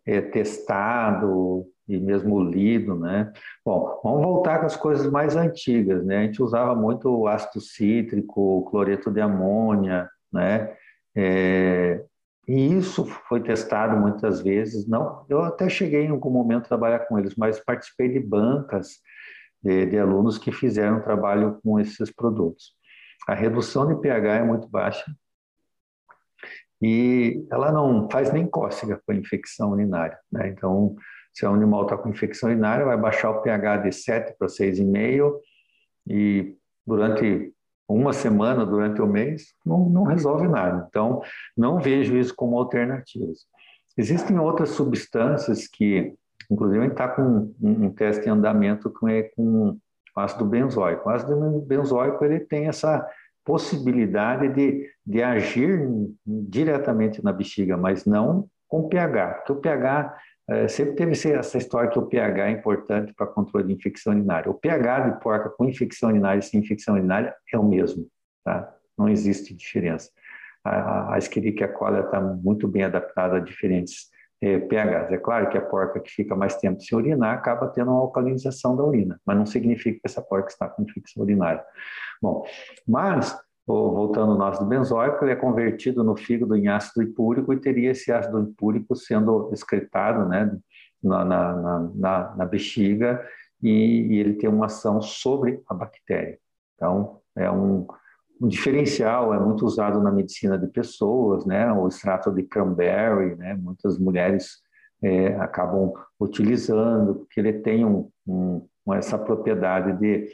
[0.06, 3.32] é, testado e mesmo lido, né?
[3.64, 6.18] Bom, vamos voltar com as coisas mais antigas, né?
[6.18, 10.74] A gente usava muito ácido cítrico, cloreto de amônia, né?
[11.16, 12.04] É,
[12.46, 14.86] e isso foi testado muitas vezes.
[14.86, 18.98] Não, eu até cheguei em algum momento a trabalhar com eles, mas participei de bancas
[19.62, 22.72] de, de alunos que fizeram trabalho com esses produtos.
[23.26, 25.04] A redução de pH é muito baixa
[26.80, 30.18] e ela não faz nem cócega com a infecção urinária.
[30.30, 30.48] Né?
[30.48, 30.94] Então,
[31.32, 35.32] se o animal está com infecção urinária, vai baixar o pH de 7 para 6,5
[36.08, 36.54] e
[36.86, 37.52] durante
[37.88, 40.86] uma semana durante o mês, não, não resolve nada.
[40.88, 41.22] Então,
[41.56, 43.46] não vejo isso como alternativas.
[43.96, 46.14] Existem outras substâncias que,
[46.50, 49.78] inclusive, está com um, um, teste em andamento com, com
[50.14, 51.08] ácido benzoico.
[51.08, 53.08] O ácido benzoico ele tem essa
[53.48, 55.80] possibilidade de, de agir
[56.26, 60.18] diretamente na bexiga, mas não com pH, porque o pH
[60.50, 64.50] é, sempre teve essa história que o pH é importante para controle de infecção urinária.
[64.50, 68.06] O pH de porca com infecção urinária e sem infecção urinária é o mesmo,
[68.44, 68.70] tá?
[68.98, 70.10] Não existe diferença.
[70.62, 75.12] A, a Escherichia coli está muito bem adaptada a diferentes é, pHs.
[75.12, 78.76] É claro que a porca que fica mais tempo sem urinar acaba tendo uma alcalinização
[78.76, 81.64] da urina, mas não significa que essa porca está com infecção urinária.
[82.22, 82.44] Bom,
[82.86, 83.36] mas
[83.66, 88.10] voltando ao ácido benzoico, ele é convertido no fígado em ácido hipúrico e teria esse
[88.10, 90.56] ácido hipúrico sendo excretado né,
[91.02, 93.22] na, na, na, na bexiga
[93.62, 96.38] e, e, ele tem uma ação sobre a bactéria.
[96.74, 97.86] Então, é um,
[98.40, 103.54] um, diferencial, é muito usado na medicina de pessoas, né, o extrato de cranberry, né,
[103.54, 104.58] muitas mulheres
[105.02, 110.28] é, acabam utilizando, porque ele tem um, um, essa propriedade de,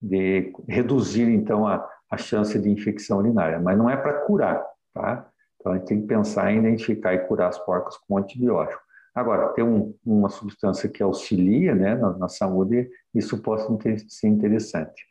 [0.00, 5.28] de reduzir, então, a a chance de infecção urinária, mas não é para curar, tá?
[5.56, 8.80] Então a gente tem que pensar em identificar e curar as porcas com antibiótico.
[9.14, 13.62] Agora, tem um, uma substância que auxilia né, na, na saúde, isso pode
[14.08, 15.04] ser interessante.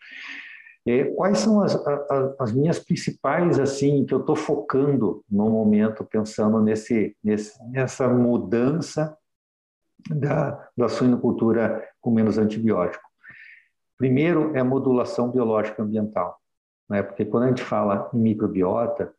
[0.87, 6.05] E quais são as, as, as, minhas principais, assim, que eu estou focando no momento,
[6.05, 9.17] pensando nesse, nesse, nessa mudança
[10.09, 13.03] da, da suinocultura com menos antibiótico?
[13.97, 16.39] Primeiro é a modulação biológica ambiental,
[16.89, 17.03] né?
[17.03, 19.13] porque quando a gente fala em microbiota,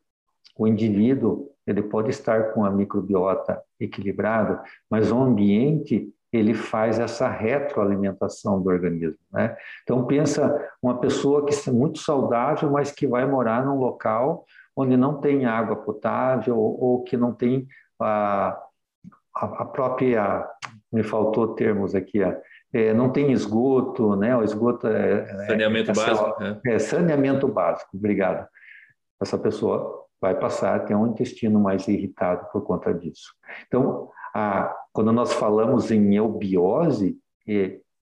[0.56, 7.28] o indivíduo ele pode estar com a microbiota equilibrada, mas o ambiente ele faz essa
[7.28, 9.56] retroalimentação do organismo, né?
[9.82, 14.44] Então pensa uma pessoa que é muito saudável, mas que vai morar num local
[14.76, 17.66] onde não tem água potável ou, ou que não tem
[18.00, 18.60] a,
[19.34, 20.46] a, própria,
[20.92, 22.20] me faltou termos aqui,
[22.72, 24.36] é, não tem esgoto, né?
[24.36, 26.42] O esgoto é, é saneamento é, básico.
[26.42, 26.74] É.
[26.74, 27.96] é saneamento básico.
[27.96, 28.46] Obrigado.
[29.20, 33.32] Essa pessoa vai passar a ter um intestino mais irritado por conta disso.
[33.66, 37.16] Então, a, quando nós falamos em eubiose,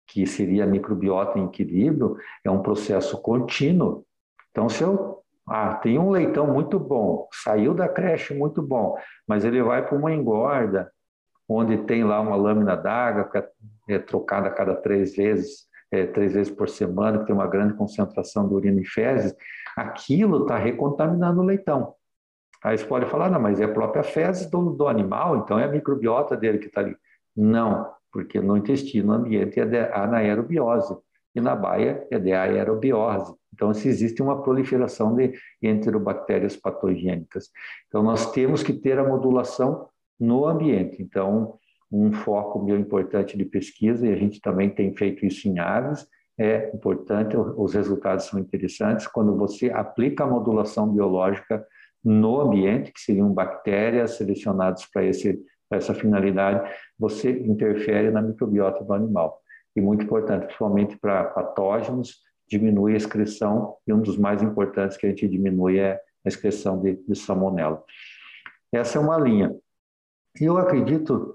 [0.06, 4.02] que seria microbiota em equilíbrio, é um processo contínuo.
[4.50, 8.96] Então, se eu ah, tem um leitão muito bom, saiu da creche muito bom,
[9.28, 10.90] mas ele vai para uma engorda,
[11.46, 13.50] onde tem lá uma lâmina d'água que é,
[13.90, 17.74] é trocada a cada três vezes, é, três vezes por semana, que tem uma grande
[17.74, 19.36] concentração de urina e fezes,
[19.76, 21.94] aquilo está recontaminando o leitão.
[22.66, 25.66] Aí você pode falar, não, mas é a própria fezes do, do animal, então é
[25.66, 26.96] a microbiota dele que está ali.
[27.36, 30.96] Não, porque no intestino, no ambiente, é de anaerobiose,
[31.32, 33.32] e na baia é de aerobiose.
[33.54, 37.50] Então, se existe uma proliferação de enterobactérias patogênicas.
[37.86, 39.88] Então, nós temos que ter a modulação
[40.18, 41.00] no ambiente.
[41.00, 45.60] Então, um foco meu importante de pesquisa, e a gente também tem feito isso em
[45.60, 46.04] aves,
[46.36, 51.64] é importante, os resultados são interessantes, quando você aplica a modulação biológica
[52.06, 55.04] no ambiente, que seriam bactérias selecionadas para
[55.72, 59.40] essa finalidade, você interfere na microbiota do animal.
[59.74, 65.04] E muito importante, principalmente para patógenos, diminui a excreção, e um dos mais importantes que
[65.04, 67.82] a gente diminui é a excreção de, de salmonela.
[68.72, 69.52] Essa é uma linha.
[70.40, 71.34] Eu acredito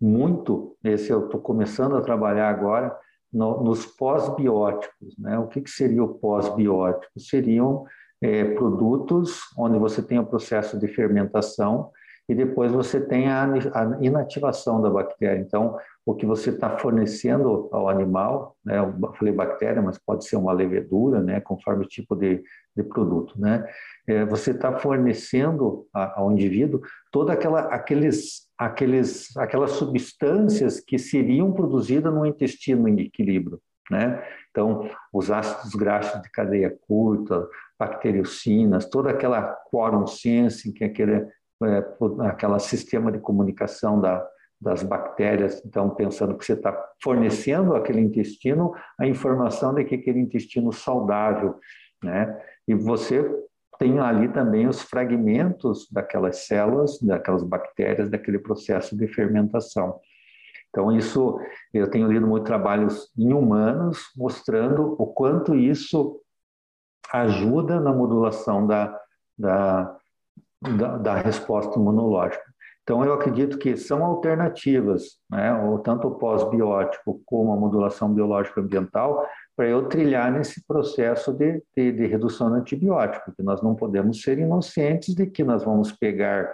[0.00, 2.96] muito, esse eu estou começando a trabalhar agora,
[3.32, 5.18] no, nos pós-bióticos.
[5.18, 5.36] Né?
[5.36, 7.18] O que, que seria o pós-biótico?
[7.18, 7.84] Seriam
[8.22, 11.90] é, produtos onde você tem o processo de fermentação
[12.28, 15.40] e depois você tem a, a inativação da bactéria.
[15.40, 20.36] Então, o que você está fornecendo ao animal, né, eu falei bactéria, mas pode ser
[20.36, 22.42] uma levedura, né, conforme o tipo de,
[22.76, 23.66] de produto, né,
[24.06, 31.52] é, você está fornecendo a, ao indivíduo toda aquela, aqueles, aqueles, aquelas substâncias que seriam
[31.52, 33.60] produzidas no intestino em equilíbrio,
[33.90, 34.22] né?
[34.50, 37.48] Então, os ácidos graxos de cadeia curta,
[37.82, 41.26] bacteriocinas, toda aquela quorum sensing, que é aquele,
[41.64, 41.84] é,
[42.28, 44.24] aquela sistema de comunicação da,
[44.60, 46.72] das bactérias, então pensando que você está
[47.02, 51.56] fornecendo aquele intestino a informação de que aquele intestino saudável,
[52.04, 52.40] né?
[52.68, 53.28] E você
[53.80, 59.98] tem ali também os fragmentos daquelas células, daquelas bactérias, daquele processo de fermentação.
[60.70, 61.38] Então, isso,
[61.74, 66.21] eu tenho lido muitos trabalhos em humanos mostrando o quanto isso
[67.10, 68.98] ajuda na modulação da,
[69.38, 69.96] da,
[70.60, 72.52] da, da resposta imunológica.
[72.82, 75.54] Então, eu acredito que são alternativas, né?
[75.54, 79.24] ou tanto o pós-biótico como a modulação biológica ambiental,
[79.56, 84.20] para eu trilhar nesse processo de, de, de, redução de antibiótico, porque nós não podemos
[84.20, 86.52] ser inocentes de que nós vamos pegar,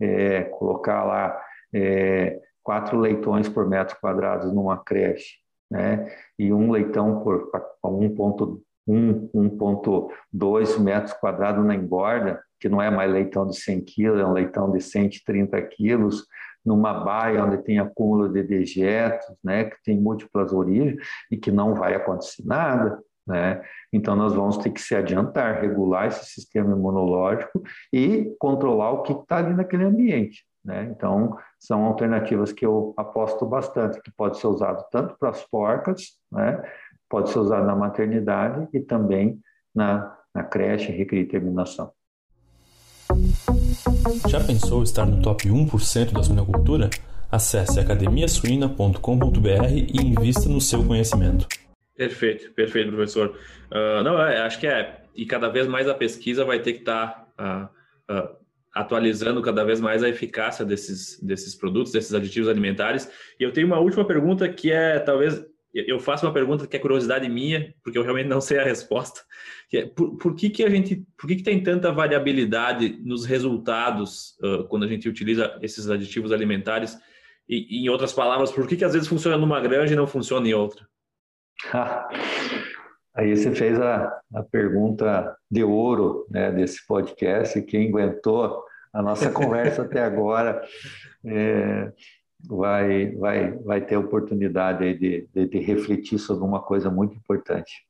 [0.00, 1.40] é, colocar lá
[1.74, 6.08] é, quatro leitões por metro quadrado numa creche, né?
[6.38, 7.50] e um leitão por
[7.84, 14.24] 1,2 1,2 metros quadrados na engorda, que não é mais leitão de 100 quilos, é
[14.24, 16.26] um leitão de 130 quilos,
[16.64, 20.96] numa baia onde tem acúmulo de dejetos, né, que tem múltiplas origens
[21.30, 23.62] e que não vai acontecer nada, né?
[23.92, 27.62] Então nós vamos ter que se adiantar, regular esse sistema imunológico
[27.92, 30.88] e controlar o que está ali naquele ambiente, né?
[30.90, 36.18] Então são alternativas que eu aposto bastante, que pode ser usado tanto para as porcas,
[36.32, 36.62] né?
[37.08, 39.40] Pode ser usado na maternidade e também
[39.74, 41.92] na, na creche, recria e terminação.
[44.28, 46.90] Já pensou estar no top 1% da suinocultura?
[47.30, 51.46] Acesse academiasuina.com.br e invista no seu conhecimento.
[51.96, 53.36] Perfeito, perfeito, professor.
[53.70, 55.02] Uh, não, é, acho que é.
[55.14, 57.70] E cada vez mais a pesquisa vai ter que estar tá,
[58.08, 58.36] uh, uh,
[58.72, 63.10] atualizando cada vez mais a eficácia desses, desses produtos, desses aditivos alimentares.
[63.38, 65.44] E eu tenho uma última pergunta que é talvez
[65.74, 69.20] eu faço uma pergunta que é curiosidade minha, porque eu realmente não sei a resposta.
[69.68, 73.24] Que é, por, por, que, que a gente, por que, que tem tanta variabilidade nos
[73.24, 76.98] resultados uh, quando a gente utiliza esses aditivos alimentares
[77.48, 80.48] E, em outras palavras, por que, que às vezes funciona numa granja e não funciona
[80.48, 80.86] em outra?
[83.14, 87.60] Aí você fez a, a pergunta de ouro né, desse podcast.
[87.62, 88.62] Quem aguentou
[88.92, 90.62] a nossa conversa até agora
[91.24, 91.92] é,
[92.46, 97.86] vai, vai, vai ter oportunidade de, de, de refletir sobre uma coisa muito importante.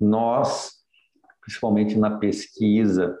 [0.00, 0.72] Nós,
[1.40, 3.18] principalmente na pesquisa,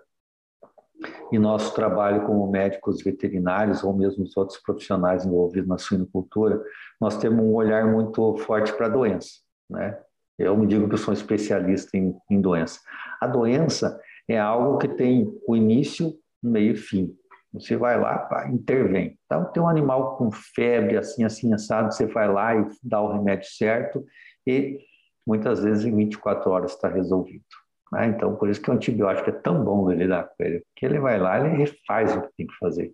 [1.30, 6.62] e nosso trabalho como médicos veterinários ou mesmo os outros profissionais envolvidos na suinocultura,
[7.00, 9.98] nós temos um olhar muito forte para a doença, né?
[10.38, 12.80] Eu me digo que eu sou especialista em, em doença.
[13.20, 16.12] A doença é algo que tem o início,
[16.42, 17.16] meio e fim.
[17.54, 19.16] Você vai lá, pá, intervém.
[19.24, 23.12] Então, tem um animal com febre, assim, assim, assado, você vai lá e dá o
[23.12, 24.04] remédio certo
[24.44, 24.80] e
[25.24, 27.44] muitas vezes em 24 horas está resolvido.
[27.92, 28.08] Né?
[28.08, 30.98] Então, por isso que o antibiótico é tão bom ele lidar com ele, porque ele
[30.98, 32.92] vai lá e faz o que tem que fazer.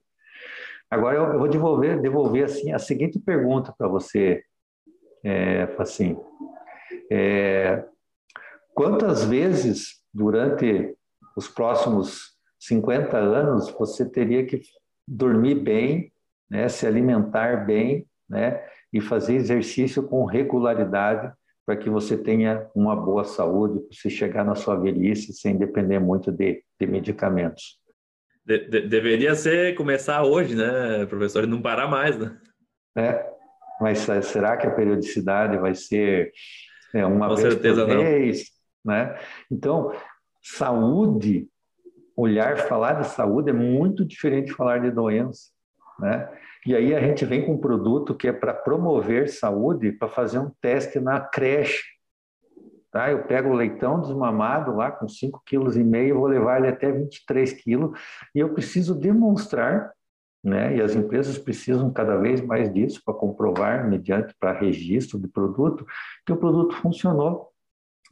[0.91, 4.43] Agora, eu, vou devolver, devolver assim, a seguinte pergunta para você,
[5.25, 6.19] é, assim,
[7.11, 7.85] é,
[8.75, 10.95] quantas vezes durante
[11.35, 12.30] os próximos
[12.61, 14.61] 50 anos você teria que
[15.09, 16.13] dormir bem,
[16.49, 21.33] né, se alimentar bem, né, e fazer exercício com regularidade
[21.67, 25.99] para que você tenha uma boa saúde, para você chegar na sua velhice sem depender
[25.99, 27.79] muito de, de medicamentos.
[28.45, 32.39] De, de, deveria ser começar hoje, né, professor, e não parar mais, né?
[32.97, 33.25] É,
[33.81, 36.33] mas será que a periodicidade vai ser
[36.93, 38.45] é, uma Com vez certeza por mês?
[38.85, 38.95] Não.
[38.95, 39.19] Né?
[39.51, 39.93] Então,
[40.43, 41.49] saúde,
[42.21, 45.51] olhar, falar de saúde é muito diferente de falar de doença,
[45.99, 46.29] né?
[46.67, 50.39] E aí a gente vem com um produto que é para promover saúde, para fazer
[50.39, 51.83] um teste na creche.
[52.91, 53.11] Tá?
[53.11, 57.93] Eu pego o leitão desmamado lá com 5,5 kg, vou levar ele até 23 kg,
[58.35, 59.93] e eu preciso demonstrar,
[60.45, 60.77] né?
[60.77, 65.87] e as empresas precisam cada vez mais disso para comprovar, mediante para registro do produto,
[66.27, 67.49] que o produto funcionou.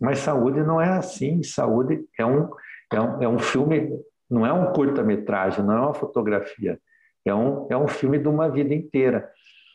[0.00, 2.48] Mas saúde não é assim, saúde é um,
[2.93, 3.91] é um, é um filme,
[4.30, 6.78] não é um curta-metragem, não é uma fotografia
[7.28, 9.30] é um, é um filme de uma vida inteira.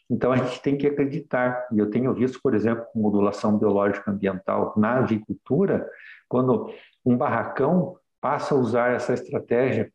[0.10, 1.68] Então a gente tem que acreditar.
[1.72, 5.88] E eu tenho visto, por exemplo, modulação biológica ambiental na avicultura,
[6.28, 6.70] quando
[7.06, 9.92] um barracão passa a usar essa estratégia,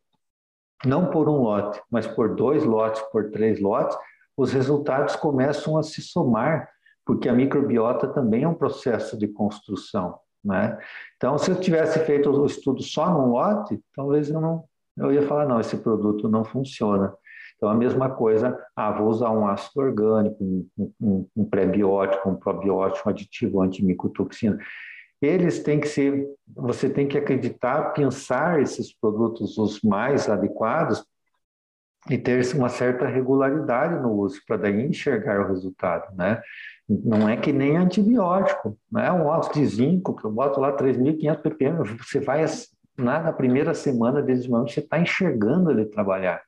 [0.85, 3.97] não por um lote, mas por dois lotes, por três lotes,
[4.37, 6.69] os resultados começam a se somar,
[7.05, 10.17] porque a microbiota também é um processo de construção.
[10.43, 10.77] Né?
[11.17, 14.63] Então, se eu tivesse feito o estudo só num lote, talvez eu não,
[14.97, 17.13] eu ia falar não, esse produto não funciona.
[17.55, 22.35] Então, a mesma coisa, ah, vou usar um ácido orgânico, um, um, um pré-biótico, um
[22.35, 24.57] probiótico, um aditivo antimicotoxina.
[25.21, 26.25] Eles têm que ser,
[26.55, 31.03] você tem que acreditar, pensar esses produtos os mais adequados
[32.09, 36.41] e ter uma certa regularidade no uso para daí enxergar o resultado, né?
[36.87, 39.11] Não é que nem antibiótico, né?
[39.11, 42.45] Um óxido de zinco que eu boto lá 3.500 ppm, você vai
[42.97, 46.41] na primeira semana de desenvolvimento, você está enxergando ele trabalhar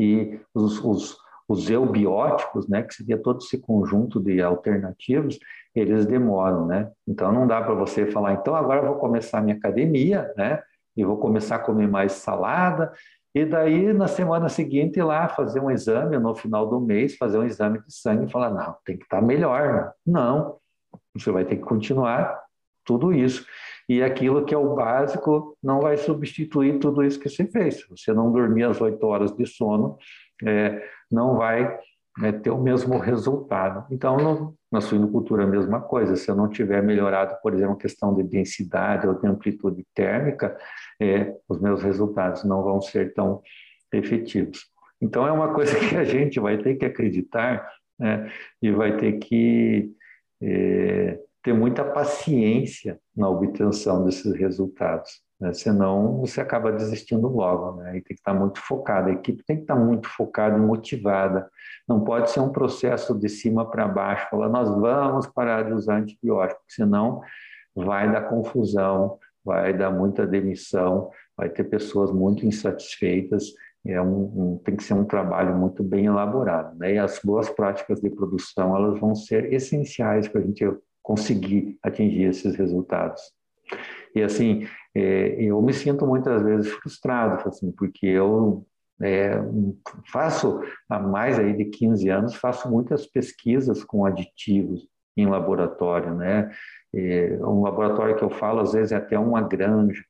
[0.00, 5.38] e os, os, os eubióticos, né, que seria todo esse conjunto de alternativos,
[5.74, 6.90] eles demoram, né?
[7.06, 10.62] Então não dá para você falar, então agora eu vou começar a minha academia, né?
[10.96, 12.92] E vou começar a comer mais salada,
[13.34, 17.38] e daí na semana seguinte ir lá fazer um exame, no final do mês, fazer
[17.38, 19.72] um exame de sangue e falar, não, tem que estar tá melhor.
[19.72, 19.92] Né?
[20.06, 20.56] Não,
[21.14, 22.40] você vai ter que continuar
[22.84, 23.46] tudo isso.
[23.88, 27.86] E aquilo que é o básico não vai substituir tudo isso que você fez.
[27.88, 29.96] Você não dormir as oito horas de sono,
[30.44, 31.78] é, não vai
[32.22, 33.86] é, ter o mesmo resultado.
[33.90, 36.16] Então, no, na suinocultura, a mesma coisa.
[36.16, 40.56] Se eu não tiver melhorado, por exemplo, a questão de densidade ou de amplitude térmica,
[41.00, 43.42] é, os meus resultados não vão ser tão
[43.92, 44.66] efetivos.
[45.00, 48.30] Então, é uma coisa que a gente vai ter que acreditar né,
[48.60, 49.92] e vai ter que
[50.42, 55.52] é, ter muita paciência na obtenção desses resultados, né?
[55.52, 57.96] senão você acaba desistindo logo, né?
[57.96, 61.48] E tem que estar muito focada, a equipe tem que estar muito focada e motivada.
[61.88, 65.96] Não pode ser um processo de cima para baixo, falar nós vamos parar de usar
[65.96, 67.22] antibiótico, senão
[67.74, 73.54] vai dar confusão, vai dar muita demissão, vai ter pessoas muito insatisfeitas.
[73.86, 76.94] É um, um, tem que ser um trabalho muito bem elaborado, né?
[76.94, 80.62] E as boas práticas de produção elas vão ser essenciais para a gente
[81.10, 83.20] conseguir atingir esses resultados.
[84.14, 88.64] E assim, é, eu me sinto muitas vezes frustrado, assim, porque eu
[89.02, 89.32] é,
[90.06, 94.86] faço há mais aí de 15 anos, faço muitas pesquisas com aditivos
[95.16, 96.48] em laboratório, né?
[96.94, 100.04] É, um laboratório que eu falo às vezes é até uma granja.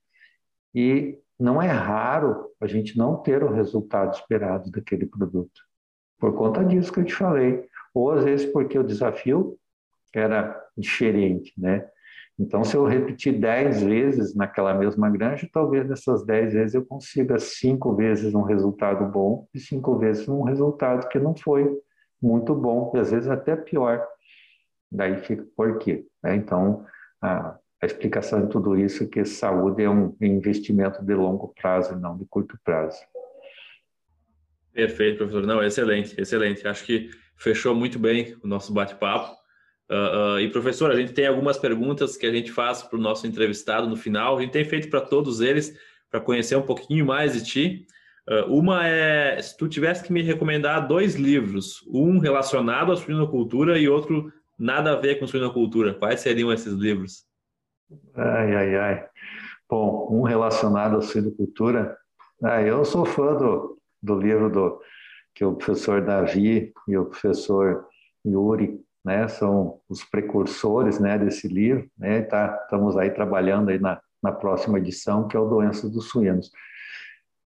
[0.74, 5.62] E não é raro a gente não ter o resultado esperado daquele produto.
[6.18, 9.58] Por conta disso que eu te falei, ou às vezes porque o desafio
[10.18, 11.88] era diferente, né?
[12.38, 17.38] Então, se eu repetir dez vezes naquela mesma granja, talvez nessas dez vezes eu consiga
[17.38, 21.70] cinco vezes um resultado bom e cinco vezes um resultado que não foi
[22.20, 24.06] muito bom, e às vezes até pior.
[24.90, 26.06] Daí fica por quê?
[26.22, 26.36] Né?
[26.36, 26.86] Então,
[27.20, 31.94] a, a explicação de tudo isso é que saúde é um investimento de longo prazo
[31.94, 32.98] e não de curto prazo.
[34.72, 35.46] Perfeito, professor.
[35.46, 36.66] Não, excelente, excelente.
[36.66, 39.39] Acho que fechou muito bem o nosso bate-papo.
[39.90, 43.02] Uh, uh, e professor, a gente tem algumas perguntas que a gente faz para o
[43.02, 44.38] nosso entrevistado no final.
[44.38, 45.76] A gente tem feito para todos eles
[46.08, 47.86] para conhecer um pouquinho mais de ti.
[48.28, 53.78] Uh, uma é se tu tivesse que me recomendar dois livros, um relacionado à suinocultura
[53.78, 57.24] e outro nada a ver com suinocultura, quais seriam esses livros?
[58.14, 59.06] Ai, ai, ai.
[59.68, 61.96] Bom, um relacionado à suinocultura.
[62.42, 64.80] Ah, eu sou fã do, do livro do
[65.34, 67.86] que o professor Davi e o professor
[68.24, 71.88] Yuri né, são os precursores né, desse livro.
[71.98, 76.08] Né, tá, estamos aí trabalhando aí na, na próxima edição, que é o Doença dos
[76.08, 76.50] Suínos.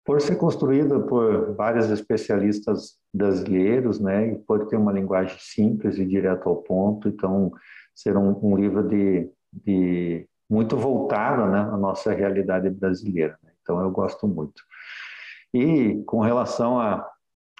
[0.05, 6.05] Por ser construída por vários especialistas brasileiros, né, e por ter uma linguagem simples e
[6.05, 7.53] direto ao ponto, então
[7.95, 13.39] ser um, um livro de, de muito voltado né, à nossa realidade brasileira.
[13.43, 13.53] Né?
[13.63, 14.63] Então eu gosto muito.
[15.55, 17.07] E com relação a,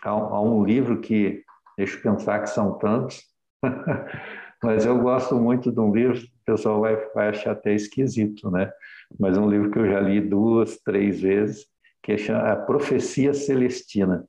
[0.03, 1.45] a, a um livro que,
[1.77, 3.32] deixa eu pensar que são tantos,
[4.63, 8.71] Mas eu gosto muito de um livro, o pessoal vai, vai achar até esquisito, né?
[9.19, 11.67] Mas é um livro que eu já li duas, três vezes,
[12.03, 14.25] que é a Profecia Celestina,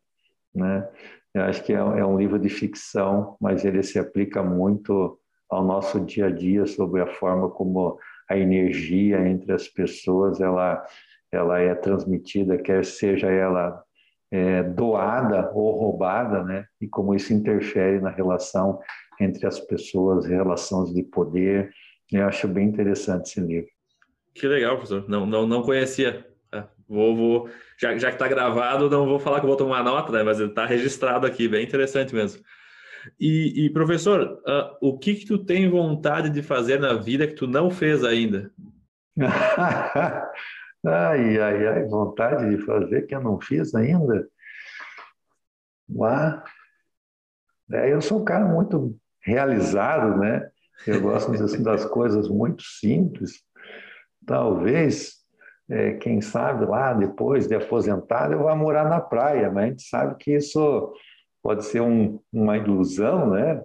[0.54, 0.88] né?
[1.34, 5.20] Eu acho que é, é um livro de ficção, mas ele se aplica muito
[5.50, 7.98] ao nosso dia a dia sobre a forma como
[8.30, 10.84] a energia entre as pessoas ela
[11.32, 13.84] ela é transmitida, quer seja ela
[14.32, 16.66] é, doada ou roubada, né?
[16.80, 18.80] E como isso interfere na relação
[19.20, 21.72] entre as pessoas, relações de poder.
[22.12, 23.70] Eu acho bem interessante esse livro.
[24.34, 25.08] Que legal, professor.
[25.08, 26.26] Não, não, não conhecia.
[26.52, 27.50] É, vou, vou,
[27.80, 30.24] já, já que está gravado, não vou falar que vou tomar nota, né?
[30.24, 32.44] Mas está registrado aqui, bem interessante mesmo.
[33.20, 37.34] E, e professor, uh, o que que tu tem vontade de fazer na vida que
[37.34, 38.52] tu não fez ainda?
[40.86, 44.28] ai, ai, ai, vontade de fazer que eu não fiz ainda?
[45.90, 46.44] Uá.
[47.72, 50.48] É, eu sou um cara muito realizado, né?
[50.86, 53.42] Eu gosto assim, das coisas muito simples.
[54.26, 55.14] Talvez,
[55.70, 59.84] é, quem sabe lá depois de aposentado, eu vá morar na praia, mas a gente
[59.84, 60.94] sabe que isso
[61.42, 63.62] pode ser um, uma ilusão, né?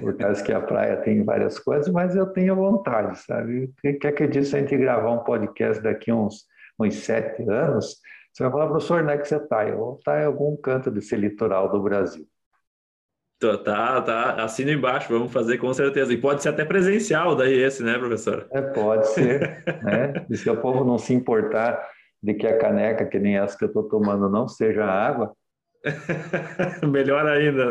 [0.00, 3.72] Por causa que a praia tem várias coisas, mas eu tenho vontade, sabe?
[3.84, 6.46] O que acredito se a gente gravar um podcast daqui uns,
[6.78, 7.96] uns sete anos,
[8.32, 9.68] você vai falar, professor, onde é que você está?
[9.68, 12.26] Eu vou estar em algum canto desse litoral do Brasil.
[13.64, 16.12] Tá, tá, assina embaixo, vamos fazer com certeza.
[16.12, 18.46] E pode ser até presencial daí esse, né, professor?
[18.52, 20.24] É, pode ser, né?
[20.30, 21.82] E se o povo não se importar
[22.22, 25.32] de que a caneca, que nem essa que eu estou tomando, não seja água...
[26.88, 27.70] Melhor ainda.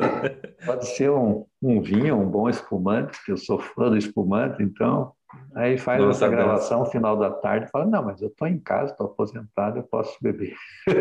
[0.66, 5.14] Pode ser um, um vinho, um bom espumante, que eu sou fã do espumante, então...
[5.56, 8.50] Aí faz Nossa, essa gravação no final da tarde e fala, não, mas eu estou
[8.50, 10.54] em casa, estou aposentado, eu posso beber.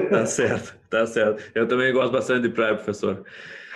[0.08, 1.50] Tá certo, tá certo.
[1.52, 3.24] Eu também gosto bastante de praia, professor.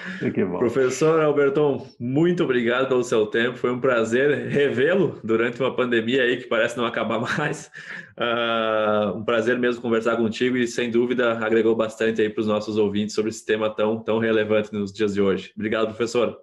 [0.58, 3.56] Professor Alberton, muito obrigado pelo seu tempo.
[3.56, 7.70] Foi um prazer revê-lo durante uma pandemia aí que parece não acabar mais.
[8.18, 12.76] Uh, um prazer mesmo conversar contigo e, sem dúvida, agregou bastante aí para os nossos
[12.76, 15.52] ouvintes sobre esse tema tão, tão relevante nos dias de hoje.
[15.56, 16.38] Obrigado, professor.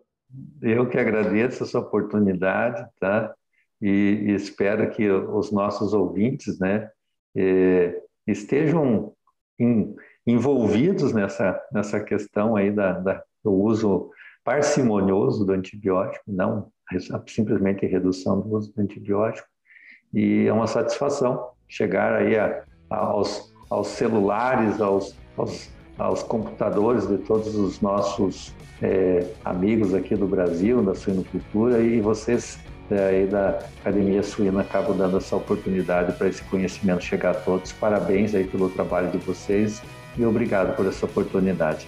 [0.61, 3.33] Eu que agradeço essa oportunidade, tá?
[3.81, 6.89] E, e espero que os nossos ouvintes, né,
[7.35, 9.13] eh, estejam
[9.59, 9.95] em,
[10.25, 14.09] envolvidos nessa, nessa questão aí da, da o uso
[14.43, 16.71] parcimonioso do antibiótico, não
[17.27, 19.47] simplesmente redução do uso do antibiótico.
[20.13, 27.17] E é uma satisfação chegar aí a, aos, aos celulares, aos, aos, aos, computadores de
[27.19, 33.59] todos os nossos é, amigos aqui do Brasil, da suinocultura, e vocês é, aí da
[33.79, 37.71] Academia Suína acabam dando essa oportunidade para esse conhecimento chegar a todos.
[37.71, 39.81] Parabéns aí pelo trabalho de vocês
[40.17, 41.87] e obrigado por essa oportunidade.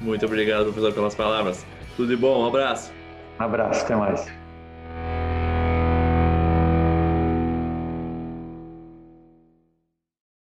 [0.00, 1.64] Muito obrigado, professor, pelas palavras.
[1.96, 2.92] Tudo de bom, um abraço.
[3.38, 4.39] Um abraço, até mais.